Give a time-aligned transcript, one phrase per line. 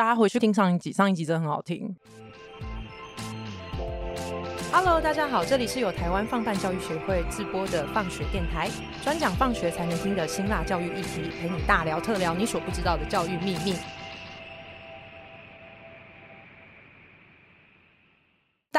[0.00, 1.94] 大家回去听上一集，上一集真的很好听。
[4.72, 8.70] Hello，大家好，这里是由台湾放办教育学会自播的放学电台，
[9.04, 13.74] 专讲放学才能听的辛辣教育议题，陪你大聊特聊你所不知道的教育秘密。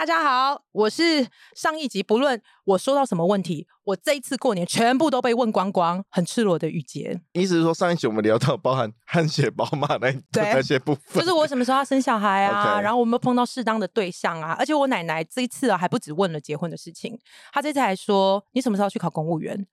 [0.02, 7.22] 大家好，我是上一集不论我说到什么问题，我这一次过年全部都被问光光，很赤裸的语婕。
[7.34, 12.82] 意思是说，上一集我们聊到包含汗血宝马那 那些部分，就是我什么时候要生小孩啊，Okay.
[12.82, 17.20] 然后我们碰到适当的对象啊，而且我奶奶这一次啊还不止问了结婚的事情，
[17.54, 19.68] 她这次还说你什么时候去考公务员，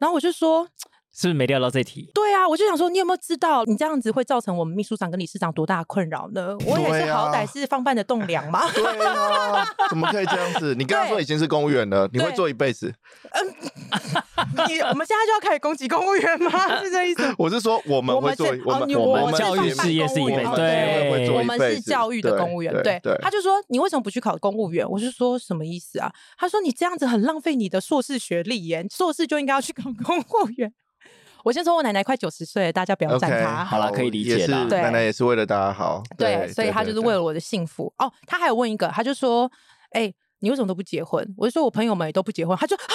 [0.00, 0.66] 然后我就说。
[1.14, 2.10] 是不是没料到这题？
[2.14, 6.56] 对啊，我就想说，你有没有知道，你这样子会造成我们秘书长跟理事长多大的困扰呢？
[6.66, 8.66] 我也是好歹是放办的栋梁嘛。
[8.72, 10.74] 对啊， 怎么可以这样子？
[10.74, 12.92] 你刚刚说已经是公务员了，你会做一辈子？
[13.30, 13.46] 嗯，
[14.68, 16.82] 你我们现在就要开始攻击公务员吗？
[16.82, 17.34] 是这意思？
[17.36, 22.72] 我是说我们会做，我们我们教育事业是一辈子，对，我们是教育的公务员。
[22.82, 24.88] 对，他就说你为什么不去考公务员？
[24.88, 26.10] 我就说什么意思啊？
[26.38, 30.72] 他说你这样子很浪费你的硕士学历耶，硕士就应该要去考公务员。
[31.44, 33.36] 我先说，我奶奶快九十岁了，大家不要赞她。
[33.36, 34.68] Okay, 好了，可以理解了。
[34.68, 36.02] 对，奶奶也是为了大家好。
[36.16, 37.92] 对，对所以她就是为了我的幸福。
[37.98, 39.50] 哦，她还有问一个，她就说
[39.90, 42.94] ：“哎、欸，你为什么都不结婚？”我就说：“我朋友们也都不结婚。”她就啊，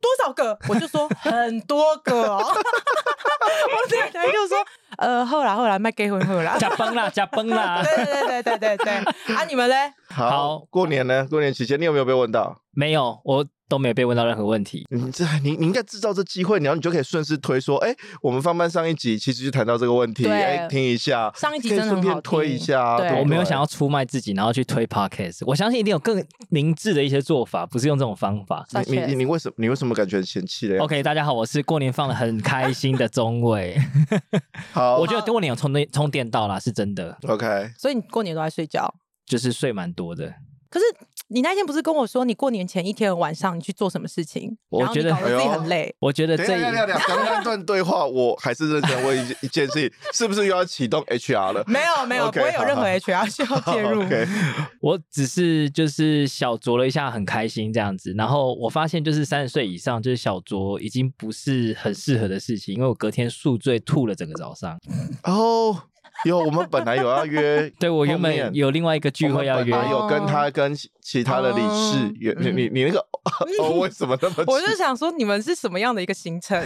[0.00, 0.58] 多少个？
[0.68, 2.38] 我就说很多个哦。
[2.44, 4.58] 我奶奶就说
[4.98, 7.82] ：“呃，后来后来卖结婚后来，加崩了，加崩了。
[7.84, 9.34] ”对对对对对对。
[9.34, 9.92] 啊，你们嘞？
[10.08, 11.26] 好，过年呢？
[11.28, 12.60] 过年期间你有没有被问到？
[12.72, 13.46] 没有，我。
[13.66, 14.86] 都没有被问到任何问题。
[14.90, 21.32] 你这你你应该制造这机会，然后你就可以顺势推说，哎，我们放办上一集其实就谈到这个问题，哎，听一下。
[21.34, 22.20] 上一集真的很好。
[22.20, 22.98] 推一下。
[22.98, 25.38] 对，我没有想要出卖自己，然后去推 podcast。
[25.46, 28.64] 我相信一定有更明智的一些做法，不是用这种方法。
[28.86, 33.80] 你你你为什么你为什么感觉很嫌弃嘞？OK，大家好，我是过年放得很开心的中伟。
[34.72, 37.16] 好，我觉得过年有充电充电到啦，是真的。
[37.28, 38.94] OK，所以你过年都在睡觉？
[39.26, 40.34] 就是睡蛮多的。
[40.70, 40.84] 可是。
[41.28, 44.56] 你那天不是跟我说，你过年前一天晚上你去做什么事情？
[44.68, 45.94] 我觉得自己很累。
[45.98, 51.64] 我觉得这一刚刚段对话，我还是认真问一一件事情，是不是又要启动 HR 了？
[51.66, 54.04] 没有没有，不会有任何 HR 需要介入。
[54.80, 58.12] 我只是就是小酌了一下，很开心这样子。
[58.16, 64.78] 然后我发现，就是三十岁以上，就是小酌已经不是很适合的事情，因为我隔天宿醉吐了整个早上。
[65.24, 65.84] 哦。
[66.24, 71.98] 有，我们本来有要约， 对，我原本有另外一个聚会要约，有跟他跟其他的理事，
[72.40, 72.98] 你你你那个
[73.60, 74.44] 哦，为什么那么？
[74.46, 76.58] 我就想说，你们是什么样的一个行程？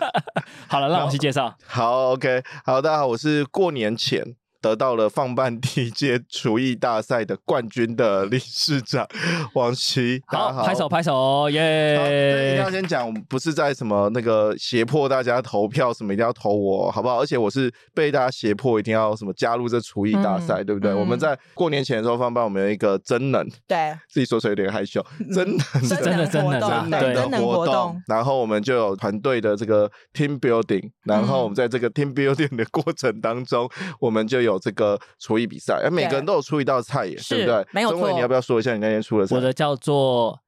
[0.66, 1.54] 好了，让我去介绍。
[1.66, 4.34] 好，OK，好，大家好，我是过年前。
[4.60, 9.06] 得到了放办第一届厨艺大赛的冠军的理事长
[9.54, 12.52] 王琦，好，好拍手拍手耶！
[12.52, 17.20] 一定要先讲，我们不是在什么那个胁迫大家投票，什么一定要投我，好不好？
[17.20, 20.90] 而且我是被大家胁迫，一定要什么加入这厨艺大赛，嗯、对不对？
[20.90, 25.00] 嗯、我们在过年前的时候放办，我们有一个真能，对，自己说出来有点害羞，
[25.32, 25.58] 真能
[25.88, 33.70] 真的真的真的真能活动，然后我们就有团队的这个 team building，然后我们在这个 team building 的过程当中，
[34.00, 34.57] 我们就有。
[34.58, 37.66] 有这个厨艺比赛，哎每个人都有出一道菜耶，对不对？
[37.72, 38.12] 没有错。
[38.12, 39.36] 你要不要说一下你那天出的菜？
[39.36, 40.40] 我的叫做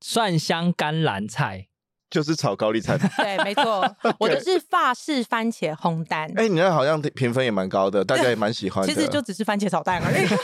[0.00, 1.68] 蒜香甘蓝菜，
[2.10, 2.98] 就是炒高丽菜。
[3.18, 3.84] 对，没错。
[4.18, 6.30] 我就是法式番茄烘蛋。
[6.36, 8.92] 哎，你那好像评分也蛮高的，大家也蛮喜欢的。
[8.92, 10.26] 其实就只是番茄炒蛋而已。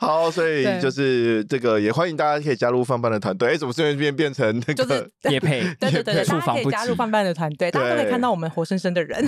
[0.00, 3.50] 好，所以就是这个，也欢迎大家可以加入范范的团队。
[3.50, 5.60] 哎，怎么瞬间变变成那个也配？
[5.78, 9.26] 对对对，大家可以加入范范的团队，大家都可以看到我们活生生的人，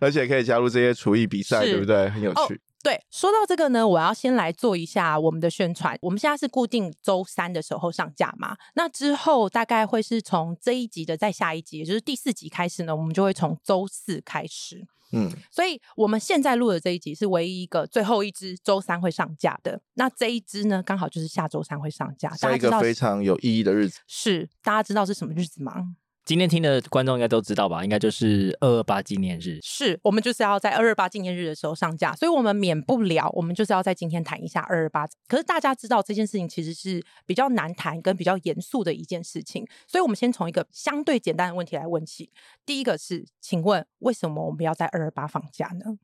[0.00, 2.08] 而且可以加入这些厨艺比赛，对不对？
[2.10, 2.60] 很有趣。
[2.86, 5.98] 对，说到这个呢，我要先来做一下我们的宣传。
[6.00, 14.86] 我们现在是固定周三的时候上架嘛，那之后大概会是从这一集的再下一集，也就是第四集开始呢，我们就会从周四开始。
[15.10, 19.80] 嗯，所以我们现在录的这一集是唯一一个最后一支周三会上架的。
[19.94, 23.98] 那这一支呢，刚好就是下周三会上架，是一个非常有意义的日子。
[24.06, 25.96] 是，大家知道是什么日子吗？
[26.26, 27.84] 今天听的观众应该都知道吧？
[27.84, 29.60] 应该就是二二八纪念日。
[29.62, 35.06] 是，我们就是要在二二八纪念日的时候上架，所以我们免不了，我们就是要在今天谈一下二二八。
[35.28, 42.28] 可是大家知道这件事情其实是比较难谈跟比较严肃的一件事情，所以我们先从一个相对简单的问题来问起。
[42.64, 45.96] 第一个是，请问为什么我们要在二二八放假呢？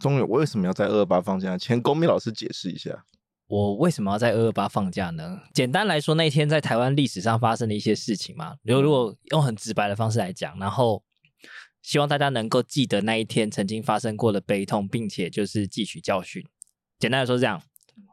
[0.00, 1.56] 中伟，我为什么要在二二八放假？
[1.56, 3.04] 请公民老师解释一下。
[3.52, 5.38] 我为什么要在二二八放假呢？
[5.52, 8.56] 简单来说，那一天在台湾历史上发生的一些事情嘛。
[8.62, 11.02] 如果如果用很直白的方式来讲，然后
[11.82, 16.42] 希望大家能够记得那一天曾经发生过的悲痛，并且就是汲取教训。
[16.98, 17.60] 简单来说是这样。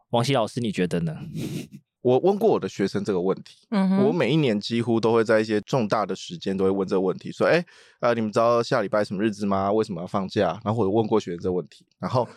[0.09, 1.15] 王希老师，你觉得呢？
[2.03, 7.63] 我问过我的学生这个问题，嗯哼，我每一年几乎都会在一些重大的时间都会问这个问题，说，哎，
[8.01, 9.71] 呃，你们知道下礼拜什么日子吗？
[9.71, 10.59] 为什么要放假？
[10.65, 12.27] 然后我问过学生这个问题，然后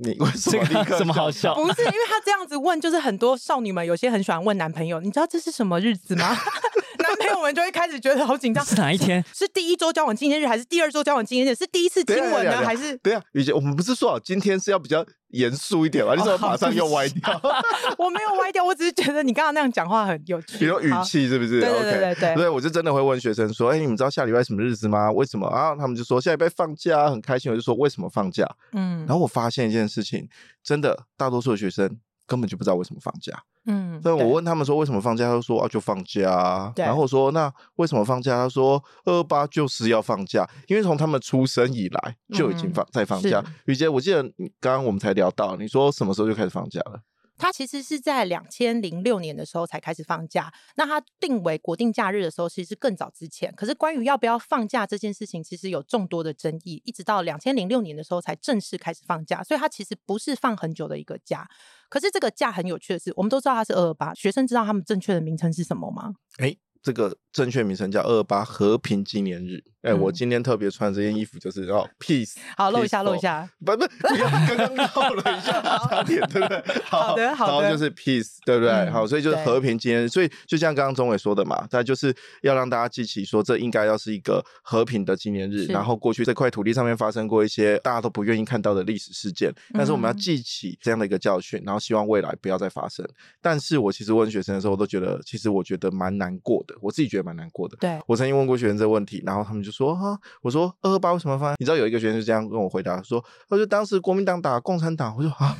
[0.00, 1.54] 你为什么立刻这么好笑？
[1.54, 6.36] 不是因为他这样子问，就是很多少女们有些很喜欢问男朋友，你知道这是什么日子吗？
[7.18, 8.64] 男朋友们就会开始觉得好紧张。
[8.64, 9.24] 是哪一天？
[9.34, 11.54] 是第一周交往纪念日，还是第二周交往纪念日？
[11.54, 12.96] 是第一次亲吻呢，还是？
[12.98, 16.14] 对啊，雨洁，我们不是说好今天是要比较严肃一点吗？
[16.14, 17.40] 你怎么马上又歪掉？
[17.98, 20.58] 我没有歪掉，我只是觉得你刚刚那样讲话很有趣。
[20.58, 21.60] 比如语气是不是？
[21.60, 22.34] 对对对对对。
[22.36, 25.10] 对，我就真的会问学生说：“哎，你们知道下礼拜什么日子吗？
[25.12, 29.00] 为什么啊？”他们就说：“下礼拜放假，很开心。”我就说：“为什么放假？”嗯。
[29.06, 30.28] 然后我发现一件事情，
[30.62, 33.32] 真的，大多数的学生根本就不知道为什么放假。
[33.70, 36.72] 嗯，但我问他们说为什么放假，他说啊就放假啊。
[36.76, 38.32] 然后我说那为什么放假？
[38.32, 43.44] 他说二二八就是要放假，因为从他们出生以来就已经放在放假。
[43.66, 44.22] 雨杰，我记得
[44.58, 46.98] 刚刚我们才聊到，你说什么时候就开始放假了？
[47.38, 50.52] 他其实是在两千零六年的时候才开始放假。
[50.76, 53.54] 那他定为国定假日的时候，其实是更早之前。
[53.54, 59.42] 可是关于要不要放假这件事情，其实有众多的争议，一直到两千零六年的时候才正式开始放假。
[59.42, 61.48] 所以他其实不是放很久的一个假。
[61.88, 66.14] 可是这个假很有趣的是，我们都知道它是二二八，学生知道他们正确的名称是什么吗？
[66.38, 69.64] 欸这个正确名称叫二二八和平纪念日。
[69.82, 72.34] 哎、嗯，我今天特别穿这件衣服，就是要 peace。
[72.56, 73.48] 好，露一下，露一下。
[73.64, 74.66] 不不，不要刚刚
[75.08, 76.62] 露了一下，差点，对不对？
[76.84, 77.62] 好，好的，好的。
[77.62, 78.72] 然后就是 peace，对不对？
[78.72, 80.08] 嗯、好，所以就是和平纪念日。
[80.08, 85.66] 所以就像刚刚钟伟说的嘛，他就是要让大家记起，说这应该要是一个和平的纪念日。
[85.66, 93.08] 然后过去这块土地上面发生过一些大家都不愿意看到的历史事件，但是我们要记起这样的一个教训，然后希望未来不要再发生。
[93.40, 97.76] 但是我其实问学生的时候，我都觉得，其实我觉得蛮难过的，我自己觉得蛮难过的。
[97.78, 101.56] 对，我曾经问过学生这个问题，然后他们就说哈，我说二二八为什么发生？
[101.58, 105.56] 你知道有一个学生就这样跟我回答说，他说当时国民党打共产党，我说啊，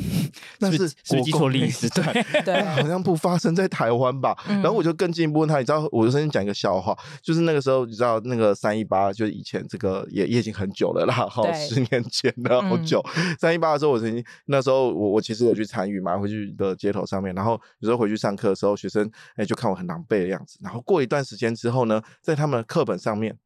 [0.60, 1.88] 那是是记错历史？
[1.90, 4.36] 对对，好像不发生在台湾吧。
[4.46, 13.04] 然后我就更进一步问他，你知道，我就先讲一个笑话，就是那个时候你知道那个三一八，就是以前这个也也已经很久了啦，好十年前了，好久。
[13.38, 23.36] 三一八的时候，我曾经那时候我我其实有去参与嘛，回去的街头上面，然后有时候回去上课的时候，学生哎就看我很狼狈的样子，然后过一段时间之后呢，在他们的课本上面。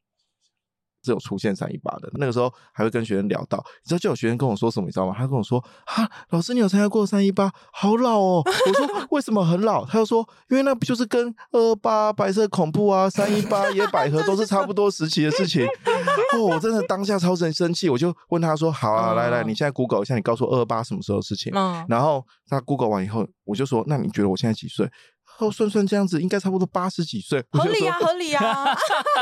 [1.05, 5.15] 是有出现三一八的，那个时候还会跟学生聊到，你知道就有学生跟我说什么，你知道吗？
[5.17, 15.65] 他跟我说：“哈，老师，你有参加过三一八，好老哦。”我说： “为什么很老？”他就说：“因为那不就是跟二二八白色恐怖啊，三一八野百合都是差不多时期的事情。”
[16.35, 24.89] 哦，我真的当下超生生气，我就问他说：“好啊，来来，你现在 Google 一下，你告诉我二二八什么时候的事情？”嗯，然后他 Google 完以后，我就说：“那你觉得我现在几岁？”
[25.37, 28.65] 哦，算算这样子，应该差不多八十几岁，合理啊，合理啊，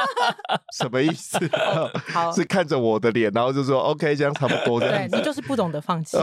[0.78, 1.38] 什么意思？
[2.14, 5.10] 好，是看着我的脸，然后就说 OK，这样差不多这样。
[5.10, 6.18] 对，你就是不懂得放弃，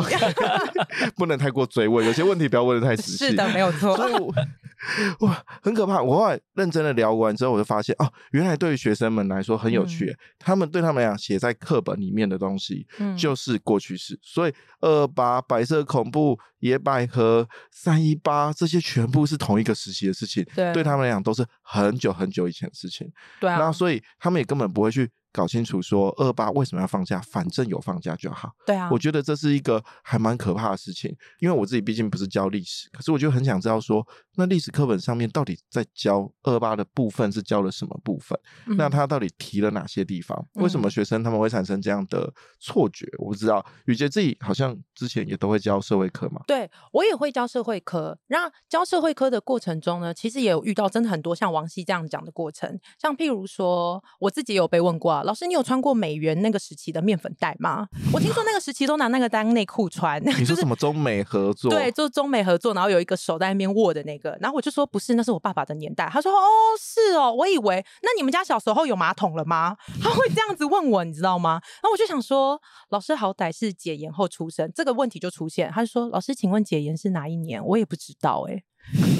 [1.16, 3.26] 不能太过追问，有些问题不要问的太仔细。
[3.26, 3.96] 是的，没有错。
[3.96, 4.32] 所以我，
[5.26, 6.00] 哇，很可怕。
[6.02, 12.86] 我后来认真的聊完之后，我就发现哦，原来对于学生们来说很有趣，嗯、他们对他们来讲写在课本里面的东西
[13.18, 19.70] 就是过去式，嗯、所以二二八、白色恐怖、野百合、三一八这些全部是同一个。
[19.80, 23.10] 时期的事情，对，对他们来讲都是很久很久以前的事情。
[23.40, 28.50] 对啊，那所以他们也根本不会去搞清楚说二八为什么要放假，反正有放假就好。
[28.66, 38.38] 对啊，我觉得这是一个还蛮可怕的事情，因为我自己毕竟不是教历史，可是我就很想知道说，那历史课本上面到底在教二八的部分是教了什么部分？
[38.66, 40.46] 嗯、那他到底提了哪些地方？
[40.54, 43.06] 为什么学生他们会产生这样的错觉？
[43.18, 43.64] 我不知道。
[43.86, 46.40] 雨杰自己好像之前也都会教社会科嘛？
[46.46, 48.18] 对，我也会教社会科。
[48.26, 55.19] 那教社会科的过程中呢，其实也有遇到真的很多像王希这样讲的过程，像譬如说，我自己有被问过啊。
[55.24, 57.86] 老师，你有穿过美元那个时期的面粉袋吗？
[58.12, 60.22] 我听说那个时期都拿那个当内裤穿。
[60.24, 61.70] 你说什么中美合作？
[61.70, 64.36] 对，就是中美合作，然后有一个手在那边握的那个。
[64.40, 66.08] 然后我就说不是，那是我爸爸的年代。
[66.10, 66.46] 他说哦，
[66.78, 69.76] 是哦，我以为那你们家小时候有马桶了吗？
[70.02, 71.60] 他会这样子问我，你知道吗？
[71.82, 72.60] 然后我就想说，
[72.90, 75.70] 老师好歹是解严后出生，这个问题就出现。
[75.70, 77.64] 他就说，老师，请问解严是哪一年？
[77.64, 78.64] 我也不知道哎、欸。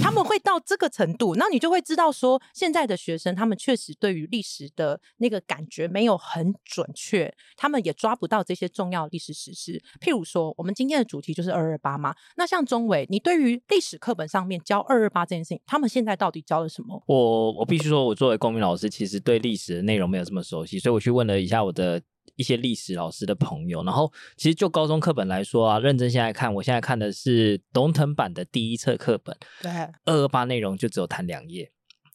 [0.03, 9.81] 他们会到这个程度，那你就会知道说，现在的学生他们确实对于历史的那个感觉没有很准确，他们也抓不到这些重要历史事实。
[10.01, 12.15] 譬如说，我们今天的主题就是二二八嘛。
[12.37, 17.03] 那像钟伟，你对于历史课本上面教二二八这件事情，他们现在到底教了什么？
[17.07, 22.03] 我我必须说，我作为公民老师，其实对历史的内容没有这么熟悉，所以我去问了一下我的。
[22.41, 29.71] 一些历史老师的朋友，然后其实就高中课本来说啊，认真现在看，我现在看的是龙腾版的第一册课本，对，
[30.07, 31.71] 二二八内容就只有谈两页，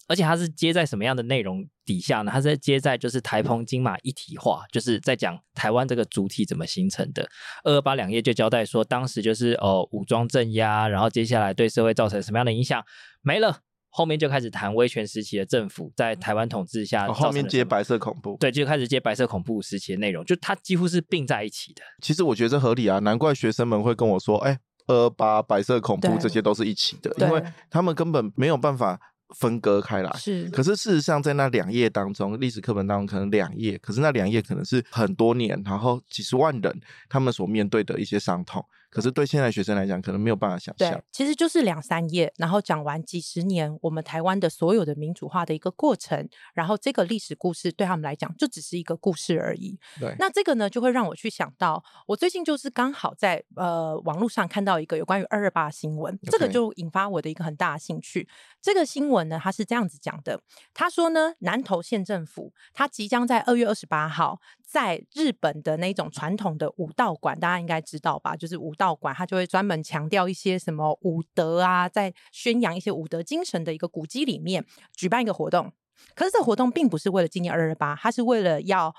[0.08, 7.29] 而且它是接在什么样的内容底下呢，它是在接在就是台澎金马一体化，就是在讲台湾这个主体怎么形成的。
[7.63, 12.84] 二二八两页就交代说，当时就是哦武装镇压，然后接下来对社会造成什么样的影响，
[13.22, 13.60] 没了。
[13.96, 21.82] 后面就开始谈威权时期的政府在台湾统治下，后面接白色恐怖，对，就开始接白色恐怖时期的内容，就它几乎是并在一起的。
[22.02, 29.00] 其实我觉得这合理啊，难怪学生们会跟我说，哎，二二八白色恐怖这些都是一起的，因为他们根本没有办法
[29.38, 30.12] 分割开来。
[30.18, 38.62] 是，可是事实上在那两页当中，历史课本当中可能两页，可是那两页可能是很多年，然后几十万人他们所面对的一些伤痛。
[38.96, 40.94] 可是对现在学生来讲，可能没有办法想象。
[40.94, 49.78] 对，其实就是两三页，然后讲完几十年我们台湾的所有的民主化的一个过程，然后这个历史故事对他们来讲就只是一个故事而已。
[50.00, 58.30] 对，那这个呢，就会让我去想到，我最近就是刚好在呃网络上看到一个有关于二二八新闻.这个就引发我的一个很大的兴趣。
[58.62, 60.40] 这个新闻呢，它是这样子讲的，
[60.74, 64.40] 他说呢，南投县政府他即将在二月二十八号。
[64.68, 68.36] 在日本的那种传统的武道馆，大家应该知道吧？
[68.36, 74.65] 就是武道道馆，它就会专门强调一些什么武德啊，在宣扬一些武德精神的一个古迹里面
[74.96, 75.72] 举办一个活动。
[76.13, 78.94] 可是这活动并不是为了纪念二二八，它是为了要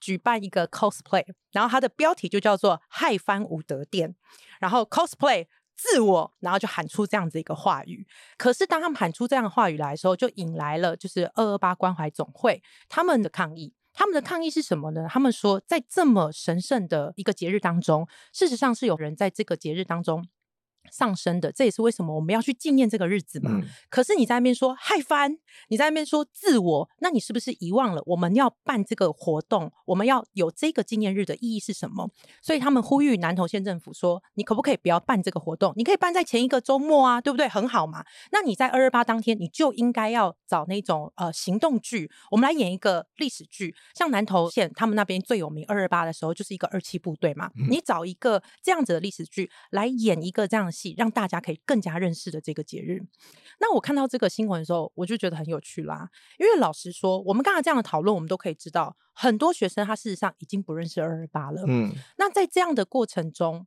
[0.00, 4.14] 举办一个 cosplay，然后它的标题就叫做“嗨翻武德殿”，
[4.60, 8.06] 然后 cosplay 自我，然后就喊出这样子一个话语。
[8.36, 13.74] 可是当他们喊出这样的话语来的时候，就引来了就是二二八关怀总会他们的抗议。
[13.98, 15.08] 他们的抗议是什么呢？
[15.10, 20.24] 他们说，在这么神圣的一个节日当中，事实上是有人在这个节日当中。
[20.90, 23.50] 丧生的，这也是为什么我们要去纪念这个日子嘛。
[23.54, 29.72] 嗯、可是你在那边说嗨翻，你在那边说自我，那你是不是遗忘了我们要办这个活动？
[29.86, 32.10] 我们要有这个纪念日的意义是什么？
[32.42, 35.72] 所以他们呼吁南投县政府说，你可不可以不要办这个活动？
[35.76, 37.48] 你可以办在前一个周末啊，对不对？
[37.48, 38.04] 很好嘛。
[38.32, 43.74] 那你在二二八当天，你就应该要找那种呃行动剧，我们来演一个历史剧。
[43.94, 47.50] 像南投县他们那边最有名二二八的时候，就是一个二七部队嘛。
[47.56, 50.94] 嗯、你找一个这样子的历史剧来演一个这样的。
[50.98, 53.00] 让大家可以更加认识的这个节日。
[53.60, 56.10] 那我看到这个新闻的时候，我就觉得很有趣啦。
[56.38, 61.62] 因为老实说，我们刚才这样的讨论，我们都可以知道，很多学生他事实上已经不认识二二八了。
[61.66, 63.66] 嗯，那在这样的过程中，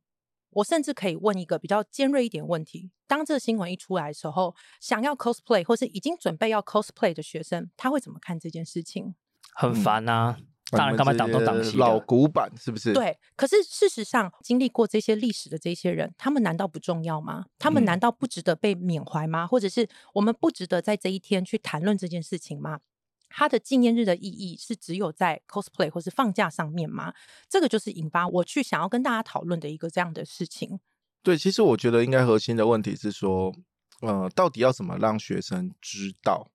[0.50, 9.14] 我甚至可以问一个比较尖锐一点问题：当这个新闻一出来的时候，想要 cosplay 或是已经准备要 cosplay 的学生，他会怎么看这件事情？
[9.54, 10.36] 很烦啊。
[10.38, 11.76] 嗯当然，干嘛挡东挡西？
[11.76, 12.92] 老古板是不是？
[12.92, 13.18] 对。
[13.36, 17.46] 可是事实上，经历过这些历史的这些人，他们难道不重要吗？
[17.58, 19.44] 他们难道不值得被缅怀吗？
[19.44, 22.80] 嗯、或者是我们不值得在这一天去谈论这件事情吗？
[23.28, 27.14] 他的纪念日的意义是只有在 cosplay 或是放假上面吗？
[27.48, 30.80] 这个就是引发我去想要跟大家讨论的一个这样的事情。
[31.22, 33.54] 对，其实我觉得应该核心的问题是说，
[34.00, 36.48] 呃，到底要怎么让学生知道？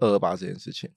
[0.00, 0.90] 二二八这件事情，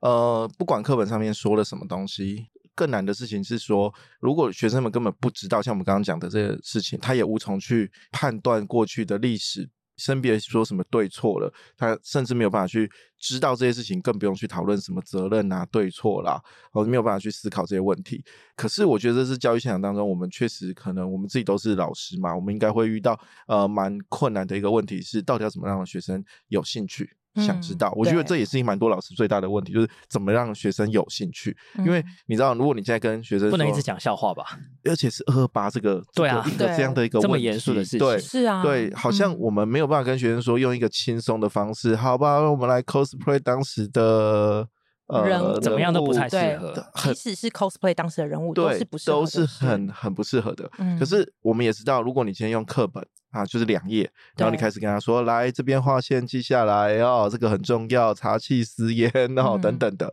[0.00, 16.40] 呃，不管课本上面说了什么东西，更难的事情是说，如果学生们根本不知道，像我们刚刚讲的这个事情，他也无从去判断过去的历史，先别说什么对错了，他甚至没有办法去知道这些事情，更不用去讨论什么责任啊、对错啦，
[16.72, 18.24] 我没有办法去思考这些问题。
[18.56, 27.16] 可是我觉得这是教育现场当中，我们确实可能我们自己都是老师嘛，我们应该会遇到呃蛮困难的一个问题是，到底要怎么让学生有兴趣？
[27.36, 31.56] 想知道，嗯、我觉得这也是蛮多老师最大的问题，就是怎么让学生有兴趣。
[31.76, 44.68] 嗯、因为你知道，如果你现在跟学生不能一直讲笑话吧，而且是二二八这个，对啊，一个这样的一个，这么严肃的事情，对，是啊，对，好像我们没有办法跟学生说用一个轻松的方式，好吧，我们来 cosplay 当时的。
[45.06, 50.70] 人、呃、怎么样都不太适合，即使是 cosplay 当时的人物，对都是不适合，都是很很不适合的。
[50.78, 60.10] 嗯、可是我们也知道，如果你今天用课本啊，就是两页，然后你开始跟他说，来这边画线记下来哦，这个很重要，查缉私烟哦、嗯、等等的，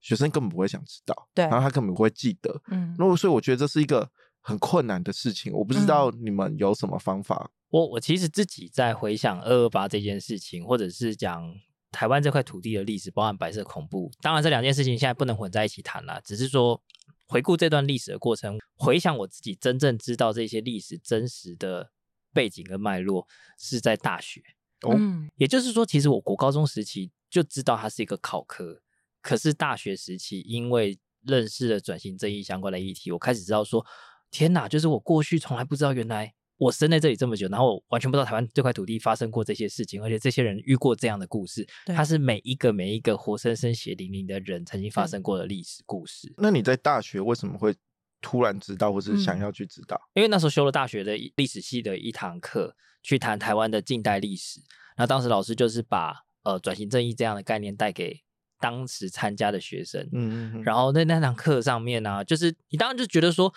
[0.00, 2.60] 学生根本不会想知道，对，然后他根本不会记得。
[2.70, 4.08] 嗯，那所以我觉得这是一个
[4.40, 5.52] 很困难的事情。
[5.52, 7.50] 我不知道你们有什么方法。
[7.50, 11.52] 嗯、我我其实自己在回想二二八这件事情，或者是讲。
[11.90, 16.20] 台湾这块土地的历史包含白色恐怖，当然这两件事情现在不能混在一起谈了。
[16.24, 16.80] 只是说
[17.26, 21.90] 回顾这段历史的过程，回想我自己真正知道这些历史真实的
[22.32, 23.26] 背景跟脉络
[23.58, 24.42] 是在大学。
[24.88, 28.80] 嗯，也就是说，其实我国高中时期就知道它是一个考科，
[29.20, 33.84] 可是大学时期因为认识了转型正义相关的议题，我开始知道说，
[34.30, 36.32] 天哪，就是我过去从来不知道原来。
[36.60, 46.30] 我生在这里这么久，然后我完全不知道台湾这块土地发生过这些事情，而且这些人遇过这样的故事，它是每一个每一个活生生血淋淋的人曾经发生过的历史故事。
[46.36, 47.74] 那你在大学为什么会
[48.20, 49.96] 突然知道，或是想要去知道？
[49.96, 54.60] 嗯，因为那时候修了大学的历史系的一堂课，去谈台湾的近代历史。
[54.98, 58.20] 那当时老师就是把呃转型正义这样的概念带给
[58.60, 63.50] 当时参加的学生，嗯嗯，然后在那堂课上面呢、啊，就是你当然就觉得说，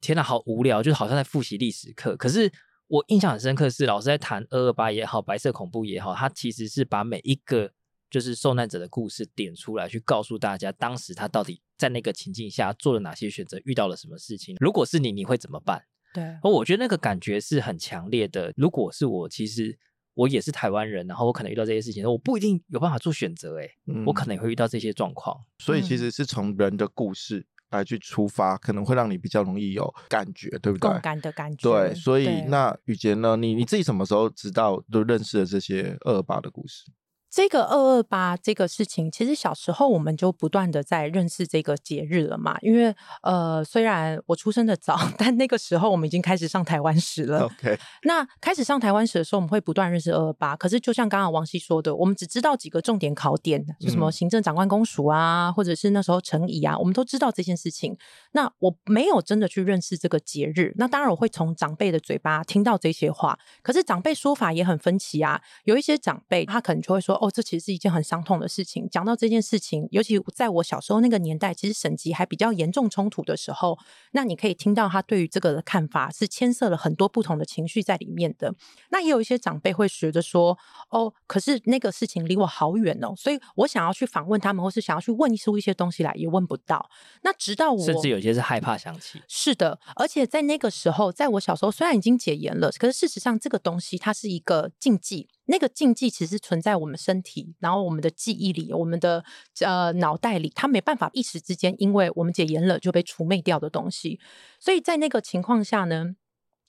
[0.00, 2.16] 天哪，好无聊，就是好像在复习历史课。
[2.16, 2.50] 可是
[2.86, 7.72] 我印象很深刻是，老师在谈二二八也好，白色恐怖也好，他其实是把每一个
[8.10, 14.56] 就是受难者的故事点出来，去告诉大家当时他到底在那个情境下做了哪些选择，遇到了什么事情。
[14.60, 15.82] 如果是你，你会怎么办？
[16.14, 18.52] 对，而我觉得那个感觉是很强烈的。
[18.56, 19.78] 如果是我，其实。
[20.18, 25.44] 我也是台湾人，然后我可能遇到这些事情，我不一定有办法做选择，哎、嗯，我可能也会遇到这些状况。
[25.60, 30.90] 所以其实是从人的故事来去出发，可能会让你比较容易有感觉，对不对？
[30.90, 31.70] 共感的感觉。
[31.70, 33.36] 对，所以那雨杰呢？
[33.36, 36.84] 你你自己什么时候知道都认识了这些二二八的故事？
[37.30, 42.56] 这个二二八这个事情，其实小时候我们就不断的在认识这个节日了嘛。
[42.62, 47.44] 因为呃，虽然我出生的早，但那个时候我们已经开始上台湾史了。
[47.60, 50.56] OK，那开始上台湾史的时候，我们会不断认识二二八。
[50.56, 57.94] 可是就像刚刚王希说的，我们只知道几个重点考点，就什么行政长官公署啊，嗯、或者是那时候陈仪啊，我们都知道这件事情。
[58.32, 60.72] 那我没有真的去认识这个节日。
[60.76, 65.42] 那当然我会从长辈的嘴巴听到这些话，可是长辈说法也很分歧啊。
[65.64, 67.17] 有一些长辈他可能就会说。
[67.20, 68.88] 哦，这其实是一件很伤痛的事情。
[68.90, 73.78] 讲到这件事情，尤其在我小时候那个年代，其实省级还比较严重冲突的时候，
[74.12, 78.54] 那你可以听到他对于这个的看法是牵涉了很多不同的情绪在里面的。
[78.90, 80.56] 那也有一些长辈会学着说，
[80.90, 86.88] 哦，可是那个事情离我好远哦，所以我想要去访问他们，或是想要去问出一些东西来，也问不到。
[87.22, 89.20] 那直到我，甚至有些是害怕想起。
[89.26, 95.28] 是的，而且在那个时候，在我小时候，虽然已经解严了，可是事实上这个东西它是一个禁忌。
[95.50, 99.24] 那个禁忌其实存在我们身体，然后我们的记忆里，我们的
[99.60, 104.20] 呃脑袋里，它没办法一时之间，因为我们解严了就被除魅掉的东西。
[104.60, 106.16] 所以在那个情况下呢，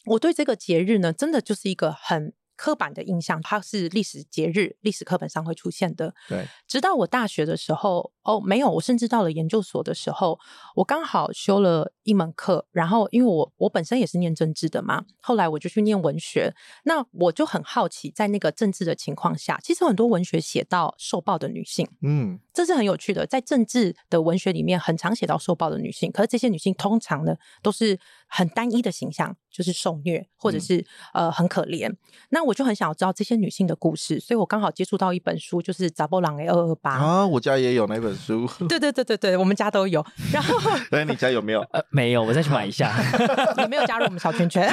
[0.05, 6.13] 我对这个节日呢，真的就是一个很刻板的印象，它是历史节日，历史课本上会出现的。
[6.27, 10.37] 对，直到我大学的时候，哦，没有，我甚至到了研究所的时候，
[10.75, 27.97] 我刚好修了一门课，然后因为我我本身也是念政治的嘛，后来我就去念文学，那我就很好奇，在那个政治的情况下，其实很多文学写到受暴的女性，嗯，这是很有趣的，在政治的文学里面，很常写到受暴的女性，可是这些女性通常呢，都是
[28.29, 30.77] 很单一的形象，就是受虐或者是、
[31.13, 31.91] 嗯、呃很可怜，
[32.29, 32.43] 那。
[32.49, 38.47] 我就很想要知道这些女性的故事，所以我刚好接触到一本书，就是《查某人的二二八》啊，我家也有那本书。
[38.67, 40.03] 对对对对对，我们家都有。
[40.33, 40.57] 然后，
[40.89, 41.61] 哎，你家有没有？
[41.73, 42.91] 呃，没有，我再去买一下。
[43.57, 44.67] 你没有加入我们小圈圈。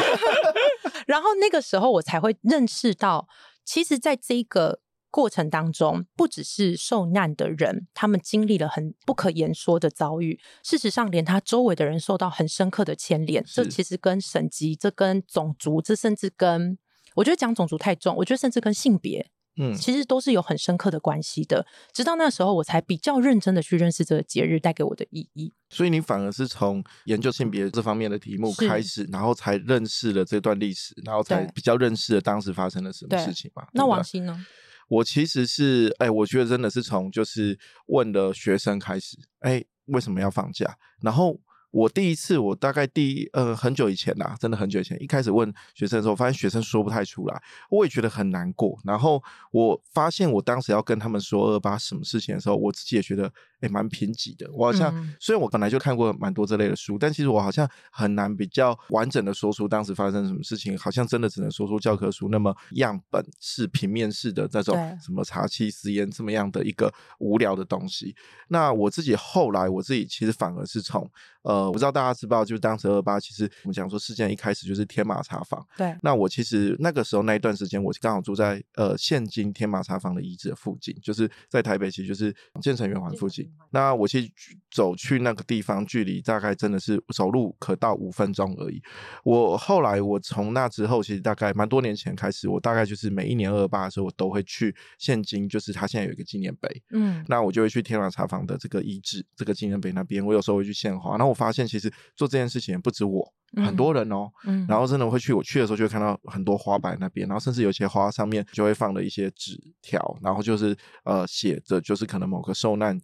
[1.07, 3.29] 然后那个时候，我才会认识到，
[3.63, 4.79] 其实，在这个
[5.17, 10.39] 过程当中，不只是受难的人，他们经历了很不可言说的遭遇。
[10.63, 13.43] 事实上，连他周围的人受到很深刻的牵连。
[13.47, 16.77] 这其实跟省级，这跟种族，这甚至跟。
[17.15, 21.67] 我觉得讲种族太重，我觉得甚至跟性别，嗯，其实都是有很深刻的关系的。
[21.95, 25.55] 直到那时候，我才比较认真的去认识这个节日带给我的意义。
[25.71, 33.67] 所以你反而是从研究性别这方面的题目开始，然后才认识了这段历史，然后才比较认识了当时发生了什么事情嘛。
[33.73, 34.45] 那王鑫呢？
[34.89, 40.77] 我其实是，哎，我觉得真的是从就是问的学生开始，哎，为什么要放假？
[41.01, 41.41] 然后。
[41.73, 48.79] 我第一次，我大概第呃很久以前啦，真的很久以前，一开始问学生的时候，发现学生说不太出来，我也觉得很难过。
[48.83, 54.51] 然后我发现，我当时要跟他们说二八什么事情的时候，我自己也觉得诶蛮贫瘠的。
[54.53, 68.17] 我好像、嗯、虽然我本来就看过蛮多这类的书，但其实我好像很难比较完整的说出当时发生什么事情，好像真的只能说出教科书那么样本式、平面式的这种什么查缉私烟这么样的一个无聊的东西。
[68.49, 71.09] 那我自己后来，我自己其实反而是从
[71.43, 71.67] 呃。
[71.67, 75.67] 我不知道大家知不知道，就是当时二二八，其实我们讲说事件一开始就是天马茶坊。
[75.77, 75.97] 对。
[76.01, 83.46] 那我其实那个时候那一段时间，我刚好住在呃现今天马茶坊的遗址的附近，就是在台北，其实就是建成圆环附近。
[83.71, 84.33] 那我去
[84.71, 88.81] 走去那个地方，距离大概真的是走路可到五分钟而已。
[89.23, 96.83] 我后来我从那之后，其实大概蛮多年前开始，我大概就是每一年二二八的时候，我都会去现今，就是他现在有一个纪念碑。
[96.93, 97.23] 嗯。
[97.29, 101.11] 那我就会去天马茶坊的这个遗址，这个纪念碑那边，我有时候会去献花。
[101.11, 101.67] 然后我发现。
[101.67, 112.97] 其实做这件事情不止我，很多人哦，嗯，然后真的会去，我去的时候就会看到很多花摆那边，然后甚至有些花上面就会放了一些纸条，然后就是呃写着，就是可能某个受难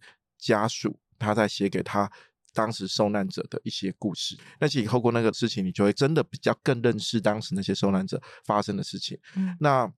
[0.43, 2.11] 家属他在写给他
[2.53, 4.37] 当时受难者的一些故事。
[4.59, 9.17] 那其实透过那个事情，你就会真的比较更认识当时那些受难者发生的事情。
[9.35, 9.91] 嗯，那。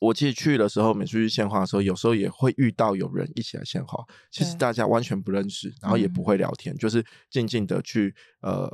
[0.00, 4.00] 我其实去的时候，每次去献花的时候，有时候也会遇到有人一起来献花。
[4.30, 8.70] 其实大家完全不认识，然后也不会聊天，就是静静的去呃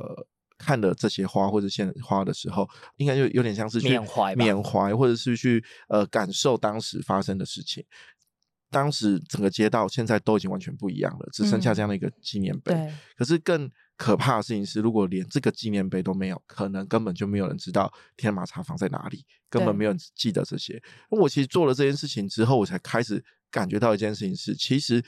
[0.59, 7.83] 看了这些花或者献花的时候，应该就有点像是去缅怀、缅怀，或者是去呃感受当时发生的事情。
[8.75, 12.73] 当时整个街道现在都已经完全不一样了，只剩下这样的一个纪念碑。
[12.73, 20.83] 对，可是更可怕的事情是，如果连这个纪念碑都没有，可能根本就没有人知道天马茶坊在哪里，根本没有人记得这些。
[21.09, 25.01] 我其实做了这件事情之后，我才开始感觉到一件事情是，其实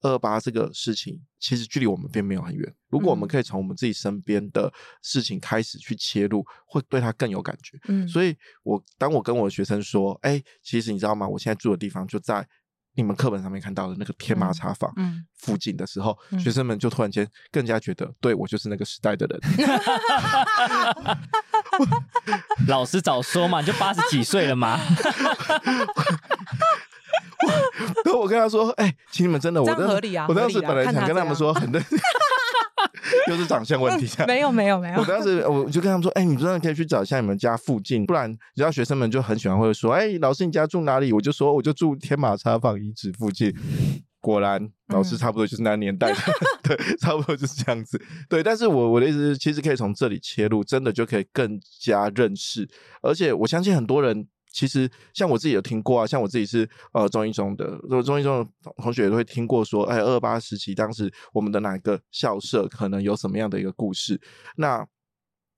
[0.00, 2.74] 二二八这个事情其实距离我们并没有很远。
[2.88, 4.72] 如果我们可以从我们自己身边的
[5.02, 7.78] 事情开始去切入，会对它更有感觉。
[7.88, 11.28] 嗯，所以我当我跟我的学生说：“哎、欸，其实你知道吗？
[11.28, 12.48] 我现在住的地方就在。”
[12.94, 14.92] 你们课本上面看到的那个天马茶坊
[15.38, 19.40] 附近的时候，嗯嗯、学生们就突然间更加觉得，对，我就是那个时代的人。
[22.68, 24.78] 老师早说嘛，你就八十几岁了嘛。
[28.04, 30.26] 然后我跟他说：“哎、欸，请你们真的，我合理啊。
[30.28, 31.82] 我当时本来想跟他们说很认。”
[33.28, 35.00] 又是长相问题， 没有没有没有。
[35.00, 43.54] 我当时我就跟他们说：“哎、欸，你真的可以去找一下你们家附近，不然你知道学生们就很喜欢会说：‘哎、欸，老师你家住哪里？’我就说我就住天马茶坊遗址附近。
[44.20, 48.00] 果然老师差不多就是那个年代的，嗯、对，差不多就是这样子。
[48.28, 52.68] 对，但是我我的意思是，其实可以从这里切入，真的就可以更加认识，
[53.02, 64.20] 而且我相信很多人。”其实像我自己有听过啊，像我自己是呃中一中的，中一中的同学也都会听过说，哎，二二八时期当时我们的哪个校舍可能有什么样的一个故事？
[64.56, 64.86] 那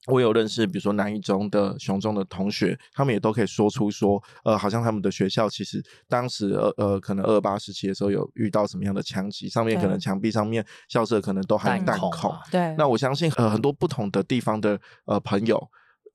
[0.06, 12.32] 我有认识，比如说南一中的、雄中的同学，他们也都可以说出说，呃，好像他们的学校其实当时呃呃，可能二二八时期的时候有遇到什么样的枪击，上面可能墙壁上面校舍可能都还有弹孔。
[12.50, 15.68] 对，那我相信呃很多不同的地方的呃朋友。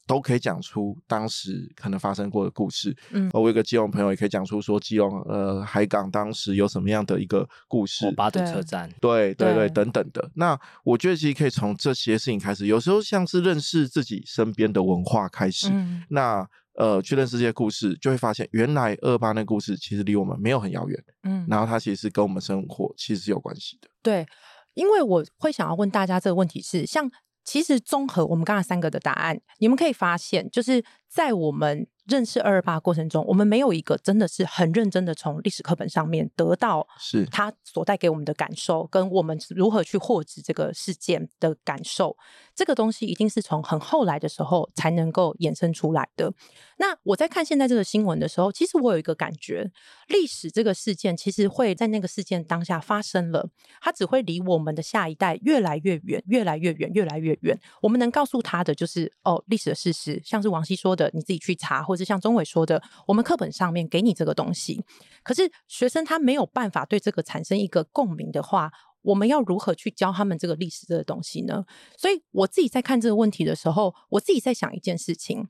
[0.10, 2.98] 都可以讲出当时可能发生过的故事。
[3.12, 8.12] 嗯，我有个基隆朋友也可以讲出说基隆呃海港当时有什么样的一个故事。
[8.13, 10.32] 八堵车站，对对对，对等等的。
[10.34, 15.69] 那我觉得其实可以从这些事情开始，有时候像是认识自己身边的文化开始。
[15.72, 16.43] 嗯、那
[16.74, 21.04] 呃，去认识这些故事，就会发现原来二八那故事其实离我们没有很遥远。
[21.22, 23.88] 嗯，然后它其实是跟我们生活其实是有关系的。
[24.02, 24.26] 对，
[24.74, 27.08] 因为我会想要问大家这个问题是像。
[27.49, 31.88] 其实综合我们刚才三个的答案，你们可以发现，就是在我们。
[32.10, 42.17] 认识二二八过程中，我们没有一个真的是很认真的从历史课本上面得到是他所带给我们的感受，跟我们如何去获知这个事件的感受。
[42.56, 46.34] 这个东西一定是从很后来的时候才能够衍生出来的。
[46.78, 49.72] 那我在看现在这个新闻的时候，其实我有一个感觉，
[50.08, 53.48] 历史这个事件其实会在那个事件当下发生了，
[53.80, 57.58] 它只会离我们的下一代越来越远，越来越远，越来越远。
[57.82, 64.83] 我们能告诉他的就是哦，历史的事实，像是王希说的，你自己去查，或是像钟伟说的，我们课本上面给你这个东西，
[65.21, 71.65] 可是学生他没有办法对这个产生一个共鸣的话，我们要如何去教他们这个历史这个东西呢？
[71.97, 75.49] 所以我自己在看这个问题的时候，我自己在想一件事情。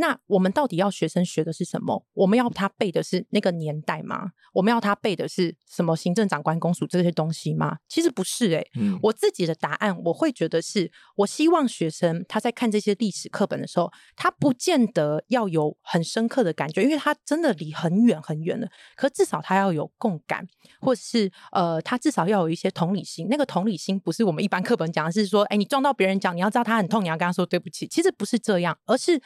[0.00, 2.06] 那我们到底要学生学的是什么？
[2.14, 4.30] 我们要他背的是那个年代吗？
[4.54, 7.76] 我们要他背的是什么行政长官公署这些东西吗？
[7.86, 18.66] 其实不是诶、欸嗯、我自己的答案我会觉得是，我希望学生他在看这些历史课本的时候，他不见得要有很深刻的感觉，因为他真的离很远很远了。
[18.96, 20.46] 可至少他要有共感，
[20.80, 23.26] 或者是呃，他至少要有一些同理心。
[23.28, 27.86] 那个同理心不是我们一般课本讲的是说，哎，你撞到别人讲，你要知道他很痛，你要跟他说对不起。
[27.86, 29.20] 其实不是这样，而是。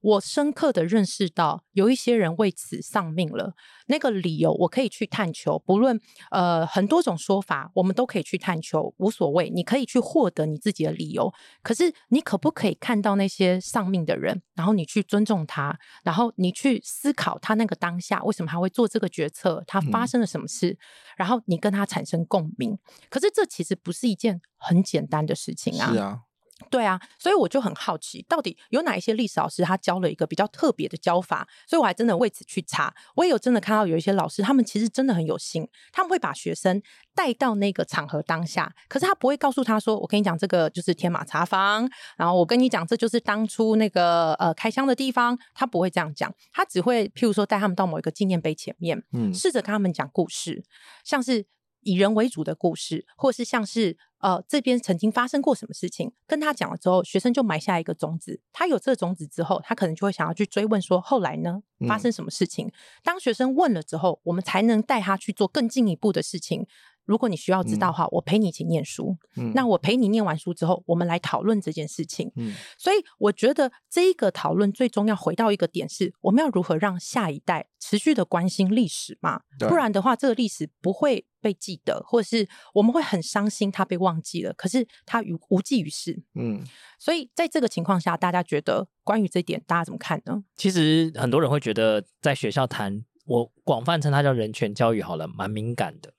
[0.00, 3.54] 我深刻的认识到，有一些人为此丧命了。
[3.88, 5.58] 那个理由，我可以去探求。
[5.60, 9.48] 不论呃很多种说法，我们都可以去探求，无所谓。
[9.50, 11.32] 你可以去获得你自己的理由。
[11.62, 20.78] 可是，你可不可以看到那些丧命的人，然后你去尊重他，然后你去思考他那个当下为什么他会做这个决策，他发生了什么事，嗯、
[21.18, 22.76] 然后你跟他产生共鸣。
[23.08, 25.92] 可是，这其实不是一件很简单的事情啊。
[25.92, 26.22] 是啊。
[26.70, 31.46] 对啊，所以我就很好奇，到底有哪一些历史老师他教了一个比较特别的教法？
[31.66, 32.92] 所以我还真的为此去查。
[33.14, 36.80] 我也有真的看到有一些老师，他们其实真的很有心，他们会把学生
[37.14, 45.38] 带到那个场合当下，可是他不会告诉他说：“我跟你讲，这个就是天马茶坊。”然后我跟你讲，这就是当初那个呃开箱的地方。
[45.54, 50.64] 他不会这样讲，他只会譬如说带他们到某一个纪念碑前面，嗯，试着跟他们讲故事，
[51.04, 51.46] 像是
[51.80, 53.98] 以人为主的故事，或是像是。
[54.26, 56.10] 呃，这边曾经发生过什么事情？
[56.26, 58.40] 跟他讲了之后，学生就埋下一个种子。
[58.52, 62.66] 他有这个种子之后，他可能就会想要去追问说，后来呢，发生什么事情？
[62.66, 62.72] 嗯、
[63.04, 66.66] 当学生问了之后，我们才能带他去做更进一步的事情。
[67.06, 69.16] 如果你需要知道的话，嗯、我陪你一起念书。
[69.36, 72.30] 嗯、那我陪你念完书之后，我们来讨论这件事情。
[72.36, 79.40] 嗯、所以我觉得这一个讨论最终要回到一个点是：我们要如何让下一代持续的关心历史嘛？
[79.58, 84.52] 对不然的话，这个历史不会被记得，或者是我们会很伤心，它被忘记了。
[84.54, 86.22] 可是它无无济于事。
[86.34, 86.62] 嗯，
[86.98, 90.42] 所以在这个情况下，大家觉得关于这点，大家怎么看呢？
[90.56, 93.04] 其实很多人会觉得，在学校谈。
[93.28, 96.12] 我广泛称它叫人权教育好了，蛮敏感的。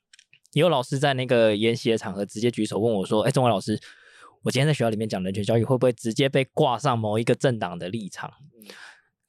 [0.58, 3.80] 也有老师在那个研习的场合直接举手问我说：“哎，中文老师，
[4.42, 8.34] 我今天在学校里面讲人权教育，会不会直接被挂上某一个政党的立场？”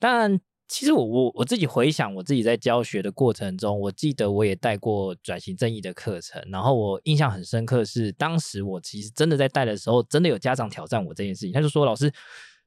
[0.00, 12.10] 但其实我我我自己回想，我自己在教学的过程中，我记得我也带过转型正义的课程，然后我印象很深刻是，当时我其实真的在带的时候，真的有家长挑战我这件事情，他就说：“老师。”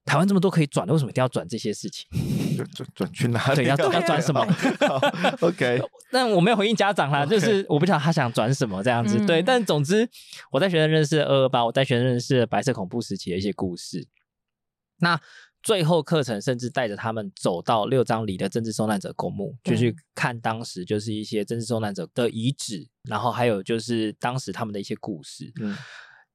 [0.04, 2.08] 台湾这么多可以转的，为什么一定要转这些事情？
[2.58, 3.56] 转转转去哪里？
[3.64, 4.46] 对，要要 转什么
[5.40, 9.24] ？OK， 但我没有回应家长啦，就是我不知道他想转什么这样子。
[9.26, 10.08] 对，但总之
[10.52, 14.08] 我在学生认识二二八，我在学生认识白色恐怖时期的一些故事。
[15.00, 15.20] 那
[15.64, 25.54] 最后课程甚至带着他们走到六张犁的政治受难者公墓，就去看当时就是一些政治受难者的遗址，然后还有就是当时他们的一些故事。
[25.62, 25.78] 嗯。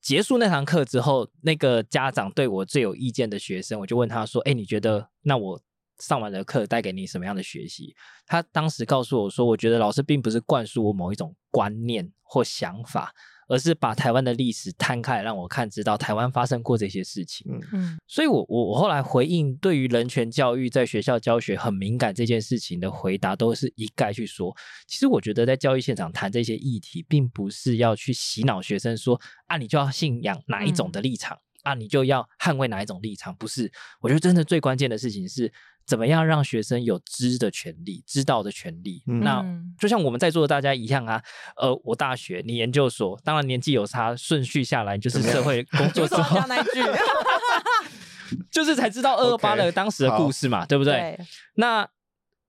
[0.07, 5.61] 结束那堂课之后，那个家长对我最有意见的学生，我就问他说：“哎，你觉得那我
[5.99, 7.93] 上完的课带给你什么样的学习？”
[8.25, 13.13] 他当时告诉我说：“我觉得老师并不是灌输我某一种观念或想法。”
[13.49, 17.47] 而是把台湾的历史摊开，让我看，知道台湾发生过这些事情。
[17.73, 24.55] 嗯，所以我我我后来回应对于人权教育在学校教学很敏感这件事情的回答，都是一概去说。
[24.87, 33.35] 其实我觉得在教育现场谈这些议题，并不是要去洗脑学生说啊，你就要信仰哪一种的立场，嗯、啊，你就要捍卫哪一种立场。
[33.37, 35.53] 不是，我觉得真的最关键的事情是。
[35.87, 39.03] 怎么样让学生有知的权利、知道的权利？
[39.07, 39.45] 嗯、那
[39.79, 41.23] 就像我们在座的大家一样啊。
[41.57, 46.83] 呃，我大学，你研究所，当然年纪有差，顺序下来就是社会 工作之后那句
[48.51, 50.93] 就是才知道二二八的当时的故事嘛，okay, 对不对？
[50.93, 51.27] 对。
[51.55, 51.89] 那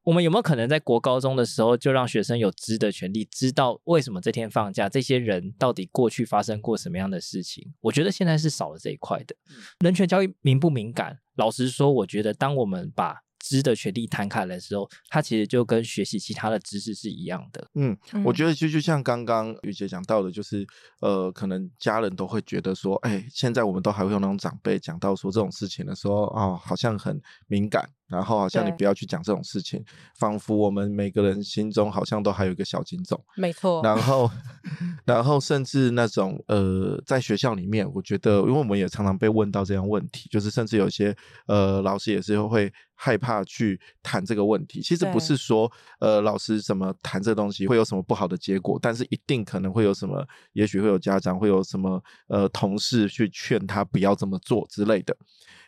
[0.03, 7.73] 我们有没有可能在国高中的时候就让学生有知的权利，知道为什么这天放假，这些人到底过去发生过什么样的事情？
[7.81, 9.35] 我觉得现在是少了这一块的。
[9.81, 11.19] 人权教育敏不敏感？
[11.35, 17.67] 老实说，我觉得当我们把知的权利摊开来的时候，它其实就跟学习其他的知识是一样的。
[17.75, 20.67] 嗯，我觉得就就像刚刚雨姐讲到的，就是
[20.99, 27.89] 呃，可能家人都会觉得说，哎，现在我们都还会有那种长辈讲到说这种事情的时候，哦，好像很敏感。
[28.07, 29.83] 然后好像你不要去讲这种事情，
[30.15, 33.21] 仿佛我们每个人心中好像都还有一个小警总。
[33.35, 33.81] 没错。
[33.83, 34.29] 然后，
[35.05, 41.15] 然后甚至那种呃，在学校里面，我觉得，因为我们也常常被问到这样问题，就是甚至有些
[41.47, 44.81] 呃老师也是会害怕去谈这个问题。
[44.81, 55.15] 其实不是说呃老师怎么谈这个东西会有什么不好的结果，但是一定可能会有什么，也许会有家长会有什么呃同事去劝他不要这么做之类的。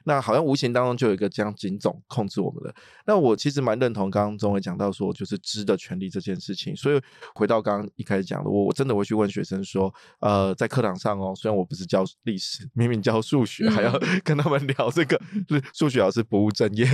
[0.09, 2.73] 那好像无形当中就有一个这样警总控制我们的。
[3.05, 6.75] 那我其实蛮认同刚刚中伟讲到说，就是知的权利这件事情。
[6.75, 6.99] 所以
[7.35, 13.91] 回到刚刚一开始讲的，我我真的会去问学生说，呃，在课堂上哦，虽然我不是教历史，明明教数学，还要
[14.25, 15.21] 跟他们聊这个，
[15.75, 16.87] 数学老师不务正业，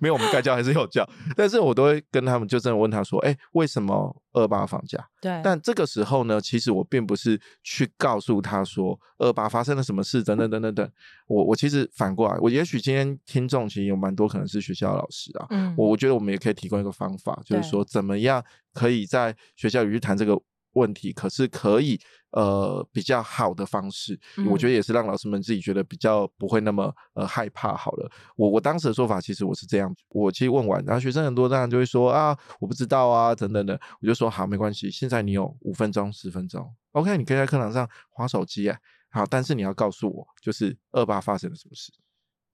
[0.00, 1.06] 没有我们该教还是有教，
[1.36, 4.22] 但是我都会跟他们就真的问他说，哎，为什么？
[4.34, 10.90] 二八放假，对，但这个时候呢，其实我并不是去告诉他说二八发生了什么事，等等等等等。
[11.26, 20.40] 我我其实反过来，我也许今天听众其实有蛮多可能是学校的老师啊，嗯，我我觉得我们也可以提供一个方法，就是说怎么样可以在学校里去谈这个。
[20.78, 27.76] 问题可是可以呃比较好的方式，我觉得也是让老师们自己觉得比较不会那么呃害怕。
[27.76, 38.78] 好了，我我当时的说法其实我是这样，我其实问完，然后学生很多当然就会说啊我不知道啊等等的，我就说好没关系，现在你有五分钟十分钟，OK，你可以在课堂上划手机啊，
[39.10, 41.92] 好，但是你要告诉我就是二八发生了什么事，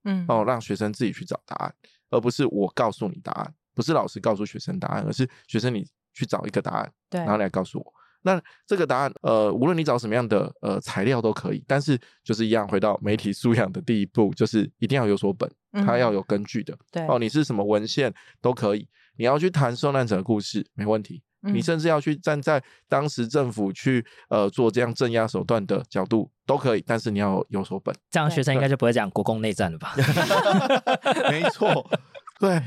[0.04, 1.74] 嗯，哦让学生自己去找答案，
[2.10, 7.92] 而不是我告诉你答案，不是老师告诉学生答案，而是学生你去找一个答案，对，然后来告诉我。
[8.26, 15.50] 那这个答案，呃，无论你找什么样的呃材料都可以，但是就是一样，回到媒体素养的第一步，就是一定要有所本，
[15.84, 16.74] 它要有根据的。
[16.90, 27.94] 对、嗯、哦，你是什么文献都可以，你要去谈受难者的故事没问题，嗯、你甚至要去站在当时政府去呃做这样镇压手段的角度都可以，但是你要有，有所本。
[28.10, 29.94] 这样学生应该就不会讲国共内战了吧？
[31.30, 31.86] 没错。
[32.40, 32.60] 对，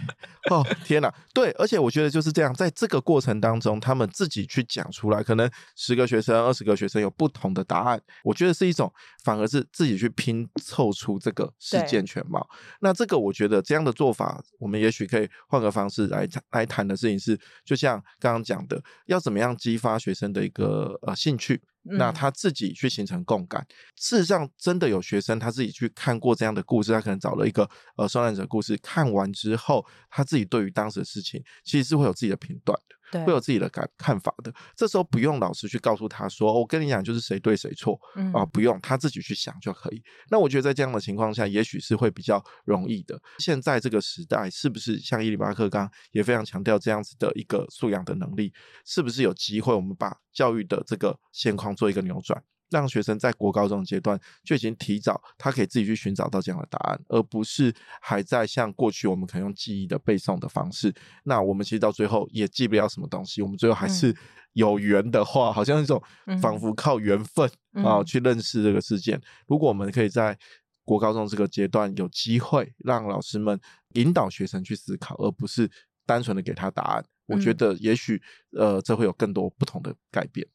[0.49, 8.91] 哦天哪，对，而且我觉得就是这样，在这个过程当中，他们自己去讲出来，可能十个学生、二十个学生有不同的答案，我觉得是一种，
[9.25, 12.47] 反而是自己去拼凑出这个事件全貌。
[12.79, 21.61] 那这个我觉得这样的做法，我们也许可以换个方式来来谈的事情是，就像刚刚讲的，要怎么样激发学生的一个呃兴趣。
[21.91, 32.96] 那他自己去形成共感，事实上真的有学生他自己去看过这样的故事，他可能找了一个呃受难者故事，看完之后他自己对于当时的事情其实是会有自己的评断的。
[33.11, 34.53] 对会有自己的感看法的。
[34.75, 40.01] 这时候不用老师去告诉他说：“我跟你讲，就是谁对谁错。”嗯啊，不用他自己去想就可以。
[40.29, 43.19] 那我觉得在这样的情况下，也许是会比较容易的。
[43.39, 48.53] 现在这个时代，是不是像伊里巴克刚刚也非常强调这样子的一个素养的能力？
[48.85, 52.43] 是不是有机会我们把教育的这个现况做一个扭转？
[52.69, 60.93] 让学生在国高中阶段就已经提早，他可以自己去寻找到这样的答案，而不是还在像过去我们可能用记忆的背诵的方式。
[61.23, 64.15] 那我们其实到最后也记不了什么东西，我们最后还是
[64.53, 66.01] 有缘的话，嗯、好像一种
[66.41, 69.21] 仿佛靠缘分、嗯、啊去认识这个事件。
[69.47, 70.37] 如果我们可以在
[70.83, 73.59] 国高中这个阶段有机会，让老师们
[73.93, 75.69] 引导学生去思考，而不是
[76.05, 80.47] 单纯的给他答案，我觉得也许呃这会有更多不同的改变。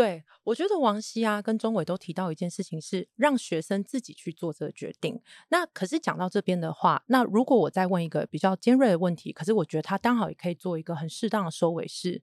[0.00, 5.20] 对，我觉得王希啊跟钟伟都提到一件事情，是让学生自己去做这个决定。
[5.50, 12.22] 那可是讲到这边的话，那如果我再问一个比较尖锐的问题，可是我觉得他刚好也可以做一个很适当的收尾，是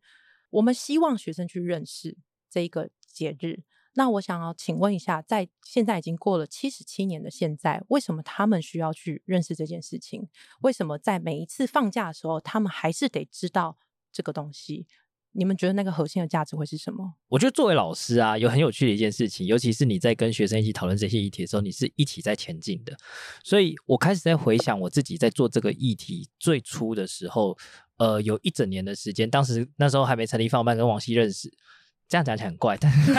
[0.49, 2.17] 我们希望学生去认识
[2.49, 3.61] 这一个节日。
[3.93, 10.27] 那我想要请问一下，在现在已经过了七十七年的现在，为什么他们需要去认识这件事情？
[10.61, 13.77] 为什么在每一次放假的时候，他们还是得知道
[14.11, 14.87] 这个东西？
[15.37, 17.13] 你们觉得那个核心的价值会是什么？
[17.29, 22.97] 我觉得作为老师啊，有很有趣的一件事情，尤其是你在跟学生一起讨论这些议题的时候，你是一起在前进的。
[23.43, 27.55] 所以我开始在回想我自己在做这个议题最初的时候，
[27.97, 31.53] 呃，有一整年的时间，当时那时候还没成立放班，跟王希认识，
[32.09, 33.11] 这样讲起来很怪，但是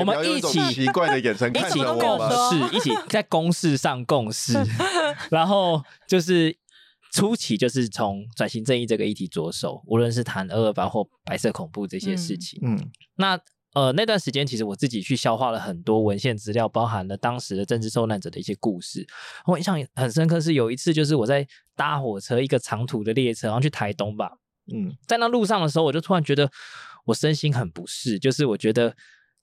[0.00, 2.30] 我们一起奇怪的眼神看着我们，
[2.70, 4.54] 是一起在公事上共事，
[5.30, 6.56] 然后就是。
[7.12, 12.60] 初期就是从转型正义这个议题着手，无论是谈二二八或白色恐怖这些事情。
[12.62, 13.40] 嗯，嗯那
[13.74, 19.06] 呃那段时间，其实我自己去消化了很多文献资料，包含了当时的政治受难者的一些故事。
[19.46, 24.32] 我印象很深刻，是有一次就是我在搭火车，一个长途的列车，然后去台东吧。
[24.72, 26.50] 嗯，在那路上的时候，我就突然觉得
[27.06, 28.96] 我身心很不适，就是我觉得。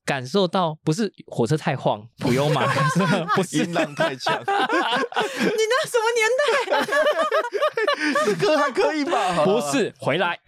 [0.08, 2.66] 感受到不是火车太晃， 普悠玛
[3.36, 4.34] 不是音浪太强。
[4.40, 6.48] 你那什么年代？
[8.26, 9.44] 这歌还可以吧？
[9.44, 10.40] 不是，回来。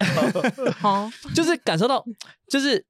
[0.80, 2.02] 好，就是感受到，
[2.48, 2.84] 就是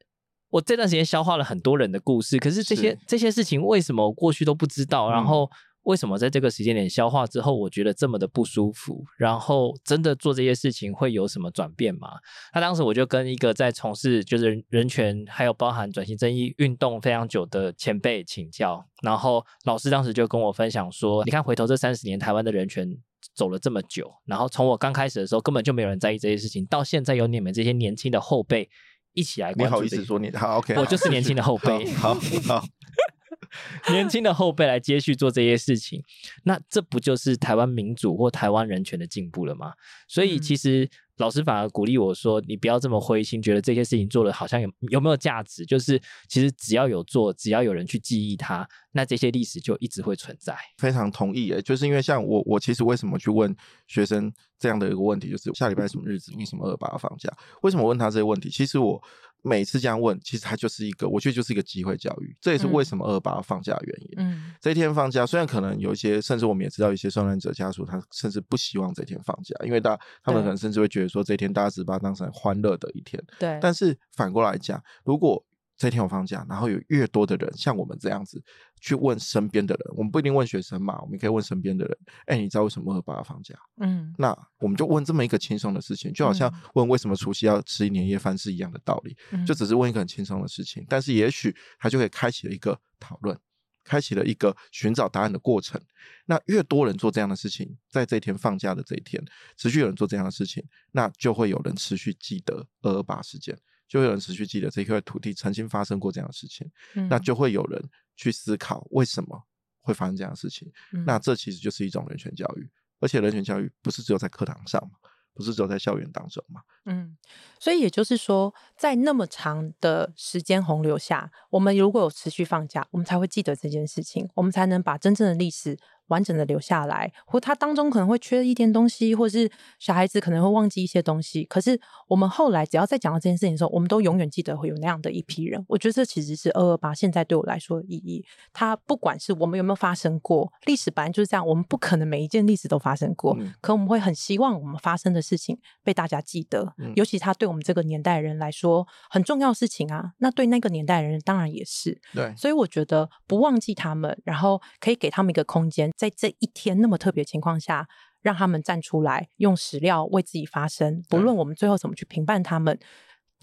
[0.51, 5.11] 我这段时间消化了很多人的故事，可是这些是这些事情为什么我过去都不知道？
[5.11, 5.51] 然后。
[5.91, 9.05] 为什么在这个时间点消化之后，我觉得这么的不舒服？
[9.19, 12.11] 然后真的做这些事情会有什么转变吗？
[12.55, 22.97] 那当时我就跟一个在从事就是人权还有包含转型正义运动非常久的前辈请教，然后老师当时就跟我分享说：“你看，回头这三十年，台湾的人权
[23.35, 28.71] 走了这么久，然后从我刚开始的时候根本就没有人在意这些事情，到现在有你们这些年轻的后辈
[29.15, 31.91] 一起来关注。”你好意思说你好？OK，我就是年轻的后辈。
[31.95, 32.21] 好好。
[32.61, 32.65] 好
[33.91, 36.03] 年轻的后辈来接续做这些事情，
[36.45, 39.73] 那这不就是台湾民主或台湾人权的进步了吗？
[40.07, 45.67] 所以其实老师反而鼓励我说：“你不要这么灰心，觉得这些事情做了好像有有没有价值？
[45.67, 53.55] 就是其实只要有做，只要有人去记忆它，那这些历史就一直会存在。”非常同意诶，就是因为像我，我其实为什么去问
[53.87, 56.33] 学生这样的一个问题，就是下礼拜什么日子？
[56.39, 57.31] 为什么二八要放假？
[57.63, 58.49] 为什么问他这些问题？
[58.49, 59.03] 其实我。
[59.43, 62.37] 每次这样问，其实它就是一个，我觉得就是一个机会教育。
[62.41, 64.15] 这也是为什么二二八放假的原因。
[64.19, 73.23] 嗯，这一天放假，虽然可能有一些，甚至我们也知道，一些受难者家属他甚至不希望这天放假，因为大他们可能甚至会觉得说，这一天大家只把它当成欢乐的一天。
[73.39, 73.59] 对。
[73.61, 75.45] 但是反过来讲，如果
[75.77, 78.43] 这天我放假，然后有越多的人像我们这样子
[78.81, 81.99] 去问身边的人，我们不一定问学生嘛，我们可以问身边的人。
[82.27, 83.55] 哎，你知道为什么二二八要放假？
[83.81, 93.39] 嗯，那我们就问这么一个轻松的事情，就好像问为什么除夕要吃年夜饭是一样的道理，嗯、就只是问一个很轻松的事情，但是也许他就可以开启了一个讨论，
[93.85, 95.81] 开启了一个寻找答案的过程。
[96.27, 99.23] 那越多人做这样的事情，在这一天放假的这一天，
[99.57, 103.59] 持续有人做这样的事情，那就会有人持续记得二二八事件。
[103.89, 106.65] 就会有人持续记得这块土地曾经发生过这样的事情，
[106.95, 107.91] 嗯、那就会有人
[108.23, 109.47] 去思考为什么
[109.81, 110.71] 会发生这样的事情。
[110.93, 114.99] 嗯、那这其实就是一种人权教育，而且人权教育不是只有在课堂上嘛，
[115.33, 116.61] 不是只有在校园当中嘛。
[116.85, 117.17] 嗯，
[117.59, 125.79] 所以也就是说，在那么长的时间洪流下，我们如果有持续放假，我们才会记得这件事情，我们才能把真正的历史。
[126.11, 131.45] 完整的留下来，或它当中可能会缺一点东西，或是小孩子可能会忘记一些东西。
[131.47, 135.65] 可是我们后来只要再讲到这件事情的时候，我们都永远记得会有那样的一批人。
[135.67, 138.25] 我觉得这其实是二二八现在对我来说的意义。
[138.53, 146.75] 它不管是我们有没有发生过，历史本来就是这样，我们不可能每一件历史都发生过，嗯、可我们会很希望我们发生的事情被大家记得。
[146.79, 152.01] 嗯、尤其它对我们这个年代人来说很重要的事情啊，那对那个年代的人当然也是。
[152.13, 155.91] 对，所以我觉得不忘记他们，然后可以给他们一个空间。
[156.01, 157.87] 在这一天那么特别情况下，
[158.23, 161.03] 让他们站出来，用史料为自己发声。
[161.11, 162.79] 不论我们最后怎么去评判他们。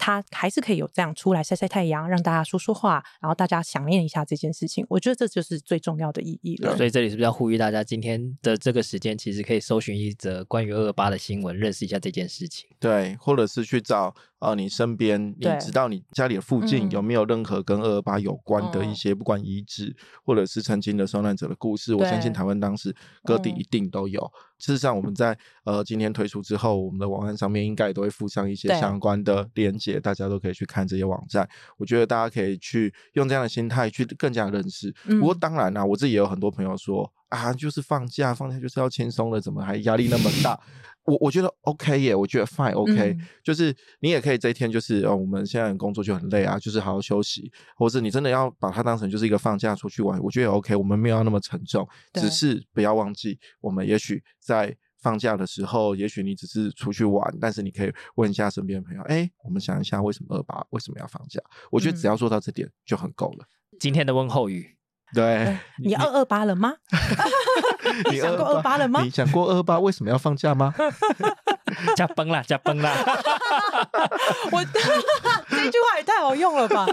[0.00, 4.86] 他还是可以有这样出来晒晒太阳，让大家说说话，然后大家想念一下这件事情。
[4.88, 6.76] 我觉得这就是最重要的意义了。
[6.76, 12.70] 所以这里是不是要呼吁大家，今天的这个时间其实可以搜寻一则关于二二八的新闻，认识一下这件事情。
[12.78, 24.20] 对，或者是去找呃你身边，你知道你家里的附近有没有任何跟二二八有关的一些，不管遗址或者是曾经的受难者的故事，我相信台湾当时各地一定都有。
[24.58, 31.48] 事实上，我们在呃今天推出之后，我们的网站上面应该也都会附上一些相关的链接，大家都可以去看这些网站。
[31.76, 34.92] 我觉得大家可以去用这样的心态去更加认识。
[35.20, 40.58] 不过当然啦、啊，我自己也有很多朋友说啊，就是放假，放假就是要轻松了，怎么还压力那么大？
[41.08, 61.40] 我我觉得 OK 耶，我觉得 fine OK，、嗯、就是你也可以这一天就是哦，我们现在工作就很累啊，就是好好休息，或者你真的要把它当成就是一个放假出去玩，我觉得也 OK，我们没有要那么沉重，只是不要忘记，我们也许在放假的时候，也许你只是出去玩，但是你可以问一下身边的朋友，哎，我们想一下为什么二八为什么要放假？
[61.70, 63.46] 我觉得只要做到这点就很够了。
[63.80, 64.77] 今天的问候语。
[65.14, 66.74] 对，你二 二八了吗？
[68.10, 69.00] 你想过二八了吗？
[69.02, 70.74] 你想过二八为什么要放假吗？
[71.96, 72.90] 加崩啦，加崩啦！
[74.52, 74.64] 我
[75.50, 76.86] 这句话也太好用了吧？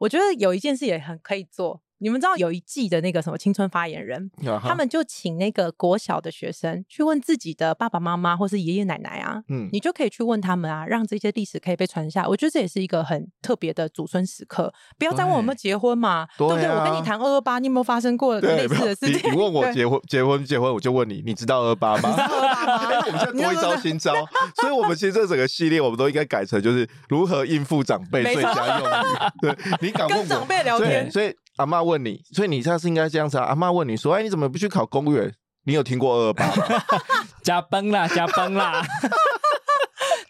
[0.00, 1.80] 我觉得有一件事也很可以做。
[2.00, 4.30] 你们知道有一季的那个什么青春发言人，
[4.62, 12.26] 他们就请那个国小的学生去问自己的爸爸妈妈或是爷爷奶奶啊，嗯，你就可以去问他们啊，让这些历史可以被传下。
[12.26, 14.72] 我觉得这也是一个很特别的祖孙时刻。
[14.98, 16.66] 不要再问我们结婚嘛，对不对？
[16.66, 19.30] 我跟你谈二二八，你有没有发生过类似的事情？
[19.32, 22.08] 你问我结婚结婚结婚，我就问你，你知道二二八吗？
[22.08, 23.02] 你知道二 二八吗？
[23.06, 24.14] 我们现在多一招新招，
[24.60, 29.04] 所以我们其实这整个系列我们都应该改成就是如何应付长辈最佳用语。
[29.42, 31.34] 对，你敢问我跟长辈聊天，所以。
[31.56, 33.44] 阿妈问你，所以你下次应该这样子啊。
[33.44, 35.32] 阿妈问你说：“哎，你怎么不去考公务员？
[35.64, 36.82] 你有听过二二八吗？”
[37.42, 38.82] 加崩啦，加崩啦！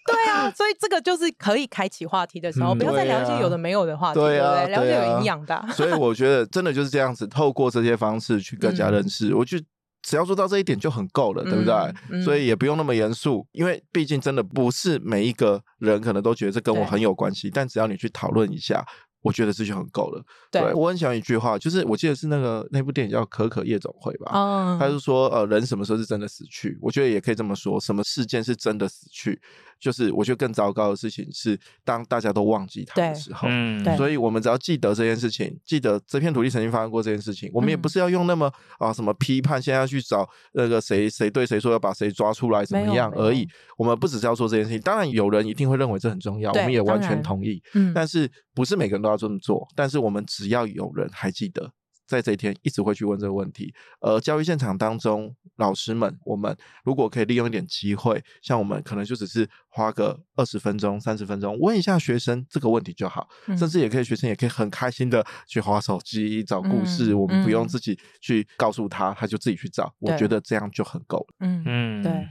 [0.07, 5.68] 对啊，所以这个就是可以开启话题的时候，不要再聊一些有的没有的话题，对啊，对对聊些有营养的、啊。
[5.73, 9.29] 所以我觉得真的就是这样子，透过这些方式去更加认识。
[9.29, 9.64] 嗯、我觉得
[10.03, 11.75] 只要做到这一点就很够了，对不对？
[12.11, 18.85] 嗯、所以也不用那么严肃，因为毕竟真的不是每一个人可能都觉得这跟我很有关系，但只要你去讨论一下。
[19.23, 20.23] 我觉得这就很够了。
[20.51, 24.33] 对，对我很喜欢一句话，就是我记得是那个那部电影叫《可可夜总会》吧。
[24.35, 26.79] 嗯，他就说，呃，人什么时候是真的死去？
[26.81, 29.41] 我觉得也可以这么说，什么事件是真的死去？
[29.79, 33.49] 就是我觉得更糟糕的事情是，当大家都忘记他的时候。
[33.51, 37.51] 嗯，所以我们只要记得这件事情，记得这片土地曾经发生过这件事情。
[37.55, 43.49] 我们也不是要用那么啊什么批判，现在要去找那个谁谁对谁说要把谁抓出来怎么样而已。
[43.79, 47.62] 我们不只是要做这件事情，当然有人一定会认为这很重要，我们也完全同意。
[47.73, 49.66] 嗯，但是不是每个人都要这么做？
[49.74, 51.72] 但是我们只要有人还记得。
[52.06, 71.26] 在这一天一直会去问这个问题，而教育现场当中，老师们，我们如果可以利用一点机会，像我们可能就只是花个二十分钟、三十分钟问一下学生这个问题就好，嗯、甚至也可以学生也可以很开心的去划手机找故事，嗯、我们不用自己去告诉他，他就自己去找，对我觉得这样就很够了。
[71.38, 72.26] 嗯嗯，对。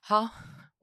[0.00, 0.28] 好，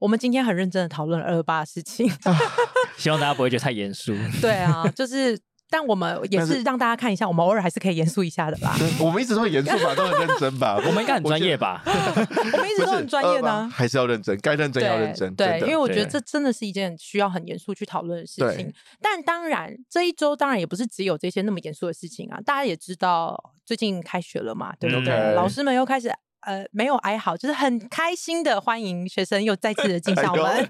[0.00, 2.10] 我们今天很认真的讨论二二八的事情，
[2.98, 4.12] 希望大家不会觉得太严肃。
[4.40, 5.38] 对啊，就是。
[5.72, 8.74] 但我们也是让大家看一下，我们偶尔还是可以严肃一下的吧。
[8.98, 10.74] 我们一直都很严肃吧，都很认真吧。
[10.84, 11.80] 我们应该很专业吧？
[11.86, 13.70] 我们一直都很专业呢。
[13.72, 15.32] 还是要认真，该认真要认真。
[15.36, 18.74] 对，因为我觉得这真的是一件需要很严肃去讨论的事情。
[19.00, 22.40] 但当然，这一周当然也不是只有这些那么严肃的事情啊。
[22.44, 25.34] 大家也知道，最近开学了嘛，对不对？
[25.34, 26.12] 老师们又开始。
[26.40, 30.44] 呃，没有哀嚎，就是很开心的欢迎学生又再次的进 校门。
[30.44, 30.68] 哎、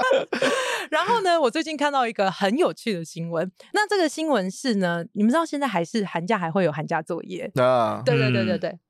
[0.90, 3.50] 然后呢，我最近看到一个很有趣的新闻。
[3.72, 7.50] 那这个新闻是呢，你们知道现在还是寒假还会有寒假作业？
[7.56, 8.70] 啊，对对对对对。
[8.70, 8.80] 嗯、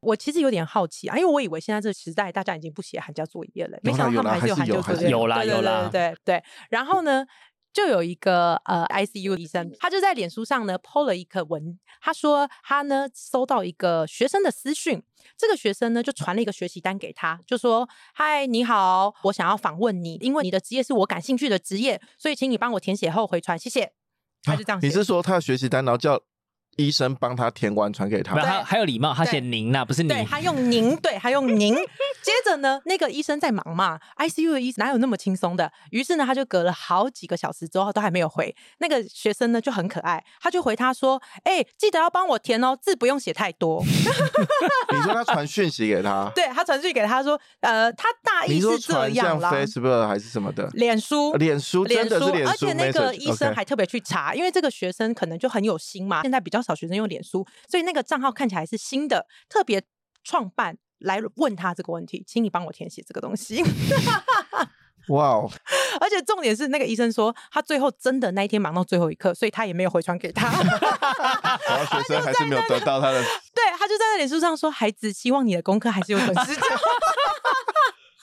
[0.00, 5.08] 我其实有点好奇啊，因为我以为现在这个时代大家已经不写寒假作业了，没想到他们还是有寒假作业。
[5.08, 6.44] 有啦有啦，对对对。
[6.70, 7.24] 然后呢？
[7.74, 15.02] 就有一个呃 ICU 医生，他就在脸书上呢 po 了一个文，他说他呢收到一个学生的私讯，
[15.36, 23.92] 这个学生呢就传了一个学习单给他，就说：“嗨，你好，我想要访问你，因为你的职业是我感兴趣的职业，所以请你帮我填写后回传，谢谢。”
[24.44, 24.80] 他就这样、啊。
[24.80, 26.22] 你是说他的学习单，然后叫？
[26.76, 31.74] 医生帮他填完传给他，他还有礼貌，他写您呐，不是您，对，他用您， 对，他用您。
[31.74, 35.70] 接着呢，那个医生在忙嘛，ICU 的医生哪有那么轻松的？
[35.90, 38.54] 于是呢，他就隔了好几个小时之后都还没有回。
[38.78, 43.84] 那个学生呢就很可爱，他就回他说：“哎，记得要帮我填哦，字不用写太多。
[44.92, 46.30] ”你说他传讯息给他？
[46.34, 50.68] 对，他传讯息给他说：“呃，他大意是这样啦，Facebook 还是什么的？
[50.72, 59.84] 脸书，脸书，真的是脸书，而且那个医生还特别去查，因为这个学生可能就很有心嘛，现在比较少学生用脸书，所以那个账号看起来是新的，特别
[60.24, 63.62] 创办来问他这个问题，请你帮我填写这个东西。
[65.08, 65.50] 哇哦！
[66.00, 70.48] 而且重点是，那个医生说他最后真的那一天忙到最后一刻，所以他也没有回传给他。
[71.68, 73.22] 然后学生还是没有得到他的，
[73.54, 76.62] 对，他就在那脸书上说：“孩子，希望你的功课还是有准时交。”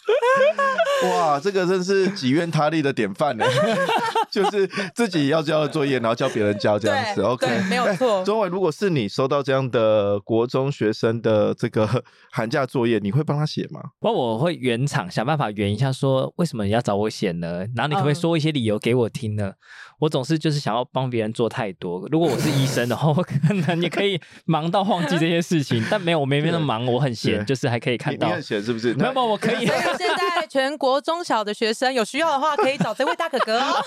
[1.09, 3.45] 哇，这个真是己愿他利的典范呢！
[4.31, 7.21] 就是自己要交的作业，然后叫别人交这样子。
[7.21, 8.23] OK，对，没有错。
[8.23, 11.87] 钟伟，如果是你收到这样的国中学生的这个
[12.31, 13.81] 寒假作业，你会帮他写吗？
[13.99, 17.65] 不，我会圆场，想办法圆一下，说为什么你要找我写呢？
[17.75, 19.47] 然后你可不可以说一些理由给我听呢？
[19.47, 19.55] 嗯、
[19.99, 22.07] 我总是就是想要帮别人做太多。
[22.11, 28.27] 如果我是医生的话，我可能也可以忙到忘记这些事情，但没有，我没那么忙，我很闲，就是还可以看到。
[28.27, 28.93] 你很闲是不是？
[28.93, 29.67] 没有，我可以。
[30.07, 33.83] 现在全国中小的学生有需要的话，可以找这位大哥哥哦。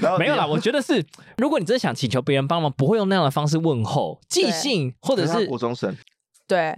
[0.18, 1.04] 没有啦，我觉得是，
[1.38, 5.96] 如果你真的想请求别人帮忙，不会用那样的方式问候、寄信，或者是国中生。
[6.46, 6.74] 对，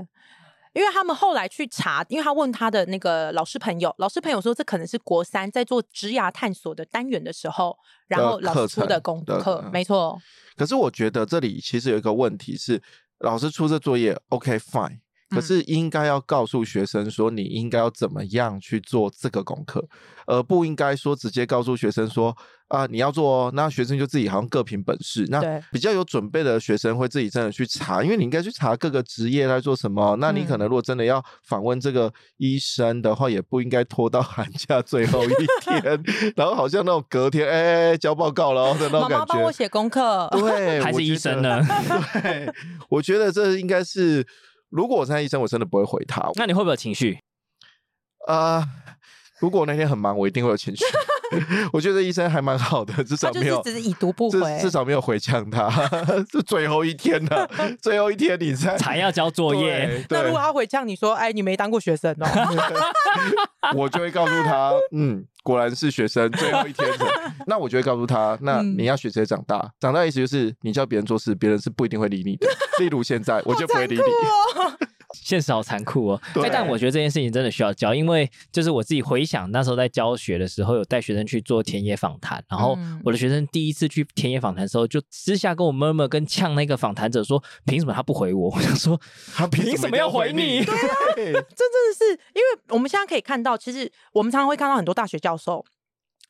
[0.72, 7.76] 因为他们后来去查，因为他问他的那个老师朋友，老师朋友说这可能是国三在做职涯探索的单元的时候，
[8.08, 10.18] 然后老师出的功课，没错。
[10.56, 12.82] 可是我觉得这里其实有一个问题是，
[13.20, 14.98] 老师出这作业，OK fine。
[15.32, 19.82] 可是应该要告诉学生说，你应该要怎么样去做这个功课，
[20.26, 22.36] 而不应该说直接告诉学生说
[22.68, 25.26] 啊，你要做哦，那学生就自己好像各凭本事。
[25.28, 30.16] 那比较有准备的学生会自己真的去查，因为你应该去查各个职业在做什么。
[30.20, 35.28] 那你可能如果真的要访问这个医生的话，也不应该拖到寒假最后一
[35.62, 36.02] 天，
[36.36, 39.18] 然后好像那种隔天哎、交报告了的那种感觉。
[39.18, 41.60] 妈妈帮我写功课，对， 还是医生呢？
[42.22, 42.50] 对，
[42.88, 44.26] 我觉得这应该是。
[44.72, 46.30] 如果我是医生，我真的不会回他。
[46.36, 47.18] 那你会不会有情绪？
[48.26, 48.68] 啊、呃，
[49.38, 50.82] 如果我那天很忙，我一定会有情绪。
[51.72, 55.70] 我觉得医生还蛮好的，至少没有只是已读不回，至少没有回呛他。
[56.30, 57.48] 是最后一天了，
[57.80, 60.04] 最后一天你才才要交作业。
[60.10, 62.26] 那如果他回呛你说：“哎，你没当过学生哦。
[63.76, 67.06] ”我就会告诉他：“嗯，果然是学生。”最后一天了，
[67.46, 72.48] 那我就会告诉他：“那你要学着长大，嗯、长大的意思就是你叫别人做事，别人是不一定会理你的。
[72.80, 74.02] 例如现在，我就不会理你。”
[75.12, 88.50] 现实好残酷哦，欸，但我觉得这件事情真的需要教，因为就是我自己回想那时候在教学的时候，有带学生去做田野访谈，然后我的学生第一次去田野访谈的时候，就私下跟我 murmur 跟呛那个访谈者说，凭什么他不回我？
[88.54, 89.00] 我想说，
[89.34, 90.64] 他凭什么要回你？
[91.14, 95.64] 对啊，这真的是，因为我们现在可以看到，其实我们常常会看到很多大学教授。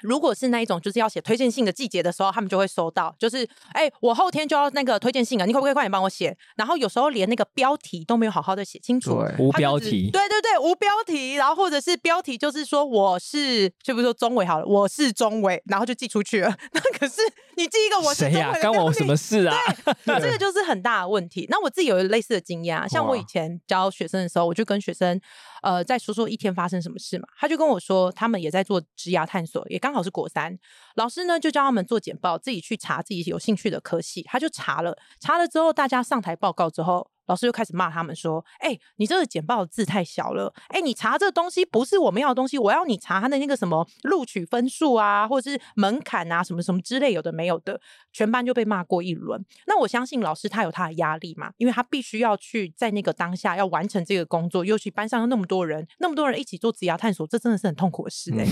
[0.03, 6.37] 如果是那一种就是要写推荐信的季节的时候，他们就会收到，就是哎、欸，我后天就要那个推荐信了，你可不可以快点帮我写？
[6.57, 16.55] 然后有时候连那个标题都没有好好的写清楚，无标题，对对对，无标题，然后或者是标题就是说我是，就比如说中伟好了，我是中伟，然后就寄出去了。
[16.73, 17.21] 那可是
[17.57, 18.53] 你寄一个我是谁呀？
[18.61, 19.57] 关我什么事啊？
[20.05, 21.47] 对，这个就是很大的问题。
[21.49, 25.21] 那我自己有类似的经验啊，像我以前教学生的时候，我就跟学生。
[25.63, 27.27] 呃，再说说一天发生什么事嘛？
[27.39, 30.59] 他就跟我说，他们也在做职涯探索，也刚好是国三。
[30.97, 34.23] 老师呢就教他们做简报，自己去查自己有兴趣的科系。
[34.25, 37.12] 他就查了，查了之后，大家上台报告之后。
[37.27, 40.53] 老师就开始骂他们说：“哎、欸，你这个简报的字太小了。
[40.69, 47.81] 哎、欸，你查这个东西不是我们要的东西，我要你查他的那个什么录取分数啊，或者是门槛啊，什么什么之类，有的没有的，
[48.13, 49.45] 全班就被骂过一轮。
[49.67, 58.51] 那我相信老师他有他的压力嘛，因为他必须要去在那个当下要完成这个工作，尤其班上有那么多人，那么多人一起做职涯探索，这真的是很痛苦的事哎、欸。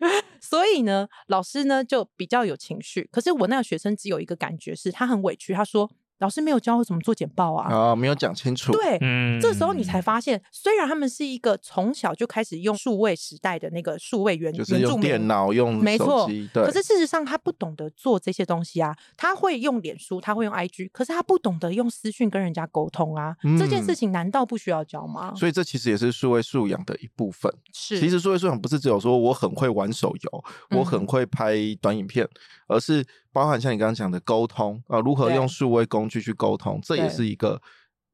[0.00, 0.10] 嗯、
[0.40, 3.08] 所以呢，老师呢就比较有情绪。
[3.12, 5.90] 可是我那个学生只有一个感觉是他很委屈，他说。
[6.18, 7.72] 老师没有教我怎么做简报啊！
[7.72, 8.72] 啊，没有讲清楚。
[8.72, 16.64] 对，嗯，这时候你才发现，虽然他们是一个从小就开始用数位时代的那个数位原就是用电脑用手机，没错，对。
[16.64, 18.96] 可是事实上，他不懂得做这些东西啊。
[19.16, 23.36] 他会用脸书，他会用 IG，可是他不懂得用私讯跟人家沟通啊。
[23.44, 25.32] 嗯、这件事情难道不需要教吗？
[25.36, 27.52] 所以这其实也是数位素养的一部分。
[27.72, 32.30] 是，其实数位素养不是只有说我很会玩手游，我很会拍短影片，嗯、
[32.68, 33.06] 而是。
[33.38, 37.62] 包含像你刚刚讲的沟通啊，如何用数位工具去沟通，这也是一个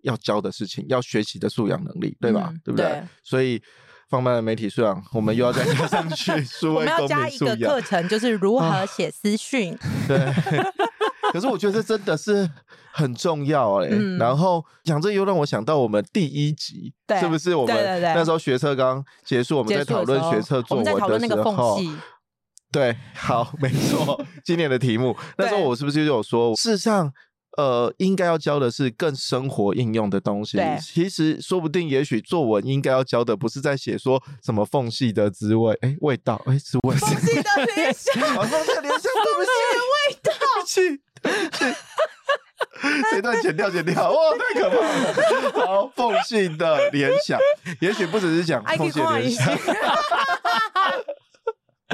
[0.03, 2.51] 要教的事情，要学习的素养能力，对吧？
[2.53, 2.85] 嗯、对不对？
[2.85, 3.63] 对，所以
[4.11, 7.09] 放慢了媒体素养，我们又要再加 上去数位工具素养。
[7.09, 9.75] 我们要加一个课程，就是如何写私讯。
[10.07, 10.31] 对。
[11.33, 12.49] 可是我觉得这真的是
[12.93, 13.97] 很重要哎、欸。
[13.99, 17.55] 嗯、然后讲这又让我想到我们第一集，是不是？
[17.55, 21.07] 我们那时候学测刚结束，我们在讨论学测作文的时候。
[21.07, 21.97] 我们在讨论那个缝隙。
[22.75, 27.13] 对，好，没错， 今年的题目，那时候我是不是就有说，事实上，
[27.57, 30.59] 呃，应该要教的是更生活应用的东西。
[30.83, 39.51] 其实说不定，也许作文应该要教的不是在写说什么缝隙的滋味，哎，味道，哎，滋味，缝隙的联想，缝隙的联想，对不起，
[39.95, 41.81] 味道，对不起，对不起。
[43.13, 45.67] 这段剪掉，剪掉，哇，太可怕了！
[45.67, 47.39] 好，缝隙的联想，
[47.81, 49.57] 也许不只是讲 缝隙的联想，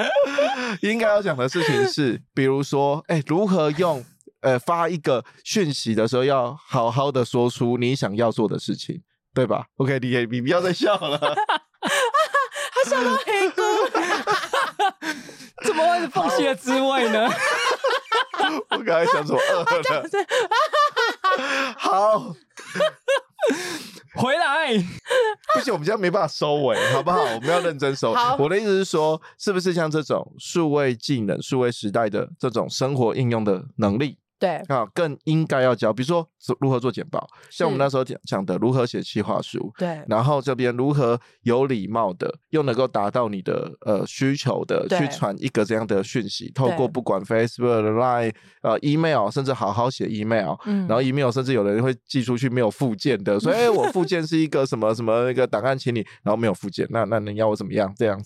[0.83, 4.05] 应该要讲的事情是，比如说，哎、欸，如何用
[4.41, 9.03] 呃发一个讯息的时候，要好好的说出你想要做的事情，
[9.35, 13.63] 对吧？OK，你你不要再笑了， 他笑到黑姑，
[15.65, 17.29] 怎么会是凤性的滋味呢？
[18.71, 19.75] 我刚才想说饿了，
[21.77, 22.35] 好，
[24.15, 24.73] 回来，
[25.55, 27.23] 不行，我们现在没办法收尾，好不好？
[27.23, 28.15] 我们要认真收。
[28.39, 34.19] 我的意思是说，是不是像这种数位技能、数位时代的这种生活应用的能力？
[34.41, 34.57] 对。
[34.69, 36.27] 啊，更应该要教，比如说
[36.59, 48.33] 如何做简报，像我们那时候讲讲的如何写企划书，对，然后这边如何有礼貌的又能够达到你的呃需求的去传一个这样的讯息，透过不管 Facebook、Line、
[48.63, 57.93] 呃 email，甚至好好写 email，嗯，然后 email 甚至有人会寄出去没有附件的，所以我附件是一个什么什么那个档案，请你，然后没有附件，那那你要我怎么样？
[57.97, 58.25] 这样子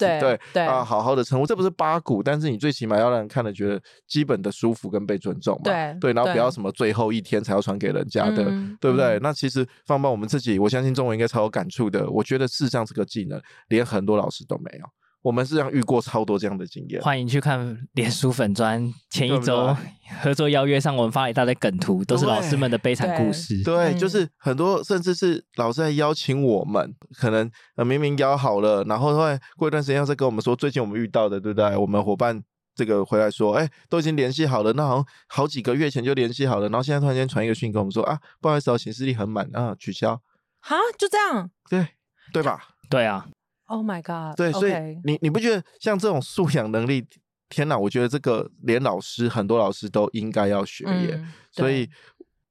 [0.52, 5.96] 对啊，好好的称呼，这不是八股，但是你最起码要让人看了觉得基本的舒服跟被尊重嘛，对。
[6.04, 9.18] 对，然后不要什么最后一天才要传给人家的，嗯、对不对？
[9.18, 12.06] 嗯、那其实放包我们自己，我相信中文应该超有感触的。
[12.10, 14.84] 我觉得事实上这个技能，连很多老师都没有。
[15.22, 17.00] 我们事实上遇过超多这样的经验。
[17.00, 19.74] 欢迎去看脸书粉专，前一周
[20.20, 23.62] 合作邀约上，我们发了一大堆梗图，都是老师们的悲惨故事。
[23.64, 27.50] 对，对，就是很多，甚至是老师在邀请我们，可能
[27.86, 31.74] 明明邀好了，然后会过一段时间要再跟我们说，最近我们遇到的，对不对？
[31.74, 32.42] 我们伙伴。
[32.74, 40.20] 这个回来说，哎，都已经联系好了，那好像好几个月前就联系好了，然后现在突然间传一个讯跟我们说，啊，不好意思哦，行事历很满啊，取消。
[40.60, 41.50] 哈，就这样？
[41.68, 41.88] 对，
[42.32, 42.60] 对吧？
[42.88, 43.26] 对啊。
[43.66, 44.36] Oh my god！
[44.36, 44.72] 对，所以
[45.04, 47.06] 你你不觉得像这种素养能力，
[47.48, 51.14] 天哪，我觉得这个连老师很多老师都应该要学耶。
[51.14, 51.88] 嗯，所以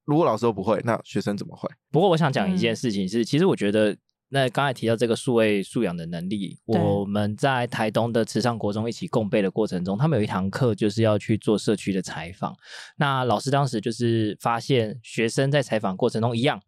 [0.06, 1.70] 如果老师都不会，那学生怎么会？
[1.92, 3.96] 不过我想讲一件事情是，嗯，其实我觉得。
[4.34, 12.56] 那刚才提到这个数位素养的能力，我们在台东的慈善国中一起共备的过程中，他们有一堂课就是要去做社区的采访。
[12.98, 16.60] 那老师当时就是发现学生在采访过程中一样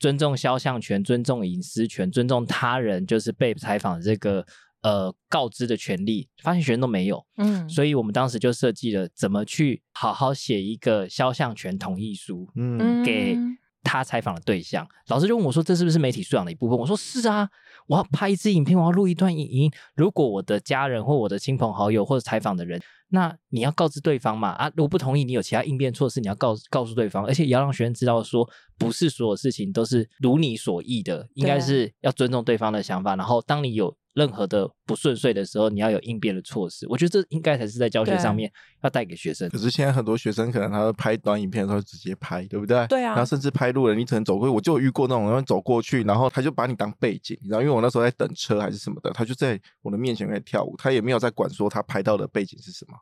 [0.00, 4.44] 尊重肖像权、尊重隐私权、尊重他人，就是被采访这个
[4.82, 7.24] 呃告知的权利，发现学生都没有。
[7.36, 13.38] 嗯，所以我们当时就设计了怎么去好好写一个肖像权同意书，嗯，给。
[13.84, 17.48] 他采访的对象，老师就问我说：“这是不是媒体素养的一部分？”我说：“是啊，
[17.86, 19.70] 我要拍一支影片，我要录一段影音。
[19.94, 22.80] 如果我的家人或我的亲朋好友或者采访的人，
[23.10, 24.48] 那你要告知对方嘛？
[24.48, 33.14] 啊，如果不同意，你有其他应变措施，你要告告诉对方，而且也要让学生知道说，不是所有事情都是如你所意的，应该是要尊重对方的想法。
[33.14, 36.86] 然后，当你有。”任何的不顺遂的时候，你要有应变的措施。
[36.88, 38.50] 我觉得这应该才是在教学上面
[38.82, 39.48] 要带给学生。
[39.50, 42.86] 可是现在很多学生可能他拍短影片的时候直接拍，对不对？
[42.86, 43.08] 对啊。
[43.08, 47.62] 然后甚至拍路人，你可能走过去，我就有遇过那种然后走过去，然后他就把你当背景，然后？
[47.62, 52.94] 因为我那时候在等车还是什么的，他就在我的面前在跳舞，他也没有在管说他拍到的背景是什么，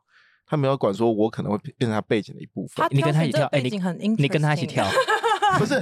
[0.47, 2.87] 他没有管说我可能会变成他背景的一部分。
[2.89, 3.69] 你跟他一起跳，哎，你
[4.17, 4.89] 你跟他一起跳，
[5.59, 5.79] 不是。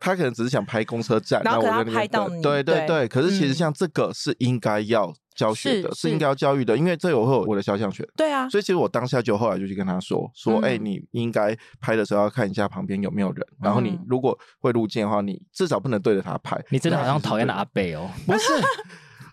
[0.00, 2.40] 他可能只是想拍公车站，然后他拍到你。
[2.40, 8.06] 对对对，可是其实像这个是应该要教学的，是应该要教育的，因为这有会有我的肖像权。
[8.16, 16.56] 对啊，所以其实我当下就后来就去跟他说说，哎，你应该拍的时候要看一下旁边有没有人，然后你如果会录镜的话，你至少不能对着他拍。
[16.70, 18.52] 你真的好像讨厌的阿贝哦， 不是？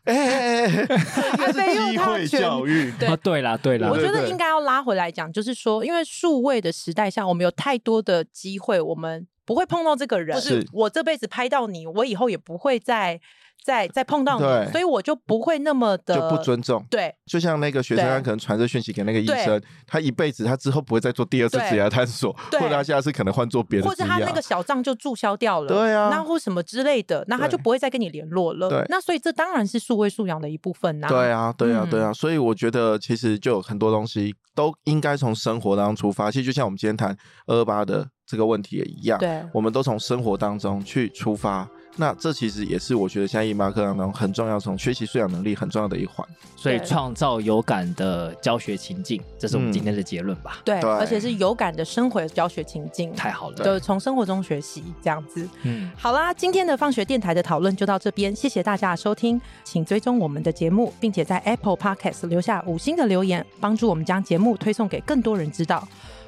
[0.06, 0.88] 哎 哎哎，
[1.36, 2.92] 他是机会教育。
[3.00, 9.28] 对对啦对啦，我觉得应该要拉回来讲，就是说，因为数位的时代下，我们有太多的机会，我们。
[9.46, 13.20] 不会碰到这个人，是我这辈子拍到你，我以后也不会再
[13.64, 16.84] 再再碰到你，所以我就不会那么的就不尊重。
[16.90, 28.70] 对，就像那个学生，他可能传这讯息给那个医生，他一辈子他之后不会再做第二次职业探索，或者他下次可能换做别的，或者他那个小账就注销掉了，对啊，那或什么之类的，那他就不会再跟你联络了。
[28.70, 31.08] 对，那所以这当然是数位素养的一部分呐。
[31.08, 36.32] 对啊，对啊，对啊，所以我觉得其实就有很多东西都应该从生活当中出发。
[36.32, 37.16] 其实就像我们今天谈
[37.48, 38.08] 二二八的。
[38.26, 41.68] 这个问题也一样，对，我们都从生活当中去出发。
[41.98, 46.28] 那这其实也是我觉得现在108课当中很重要，从学习素养能力很重要的一环。
[46.58, 50.60] 所以创造有感的教学情境，这是我们今天的结论吧？
[50.66, 53.64] 对，而且是有感的生活教学情境，太好了。
[53.64, 55.48] 对，从生活中学习这样子。
[55.64, 65.88] 嗯，好啦，今天的放学电台的讨论就到这边，谢谢大家的收听，请追踪我们的节目，并且在 Apple Podcast 留下五星的留言，帮助我们将节目推送给更多人知道。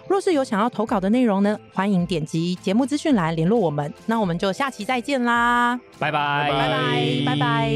[0.10, 3.93] 若是有想要投稿的内容呢欢迎点击节目资讯栏联络我们。
[4.05, 5.80] 那我们就下期再见啦。
[5.99, 6.49] 拜拜。
[6.49, 7.72] 拜拜拜拜。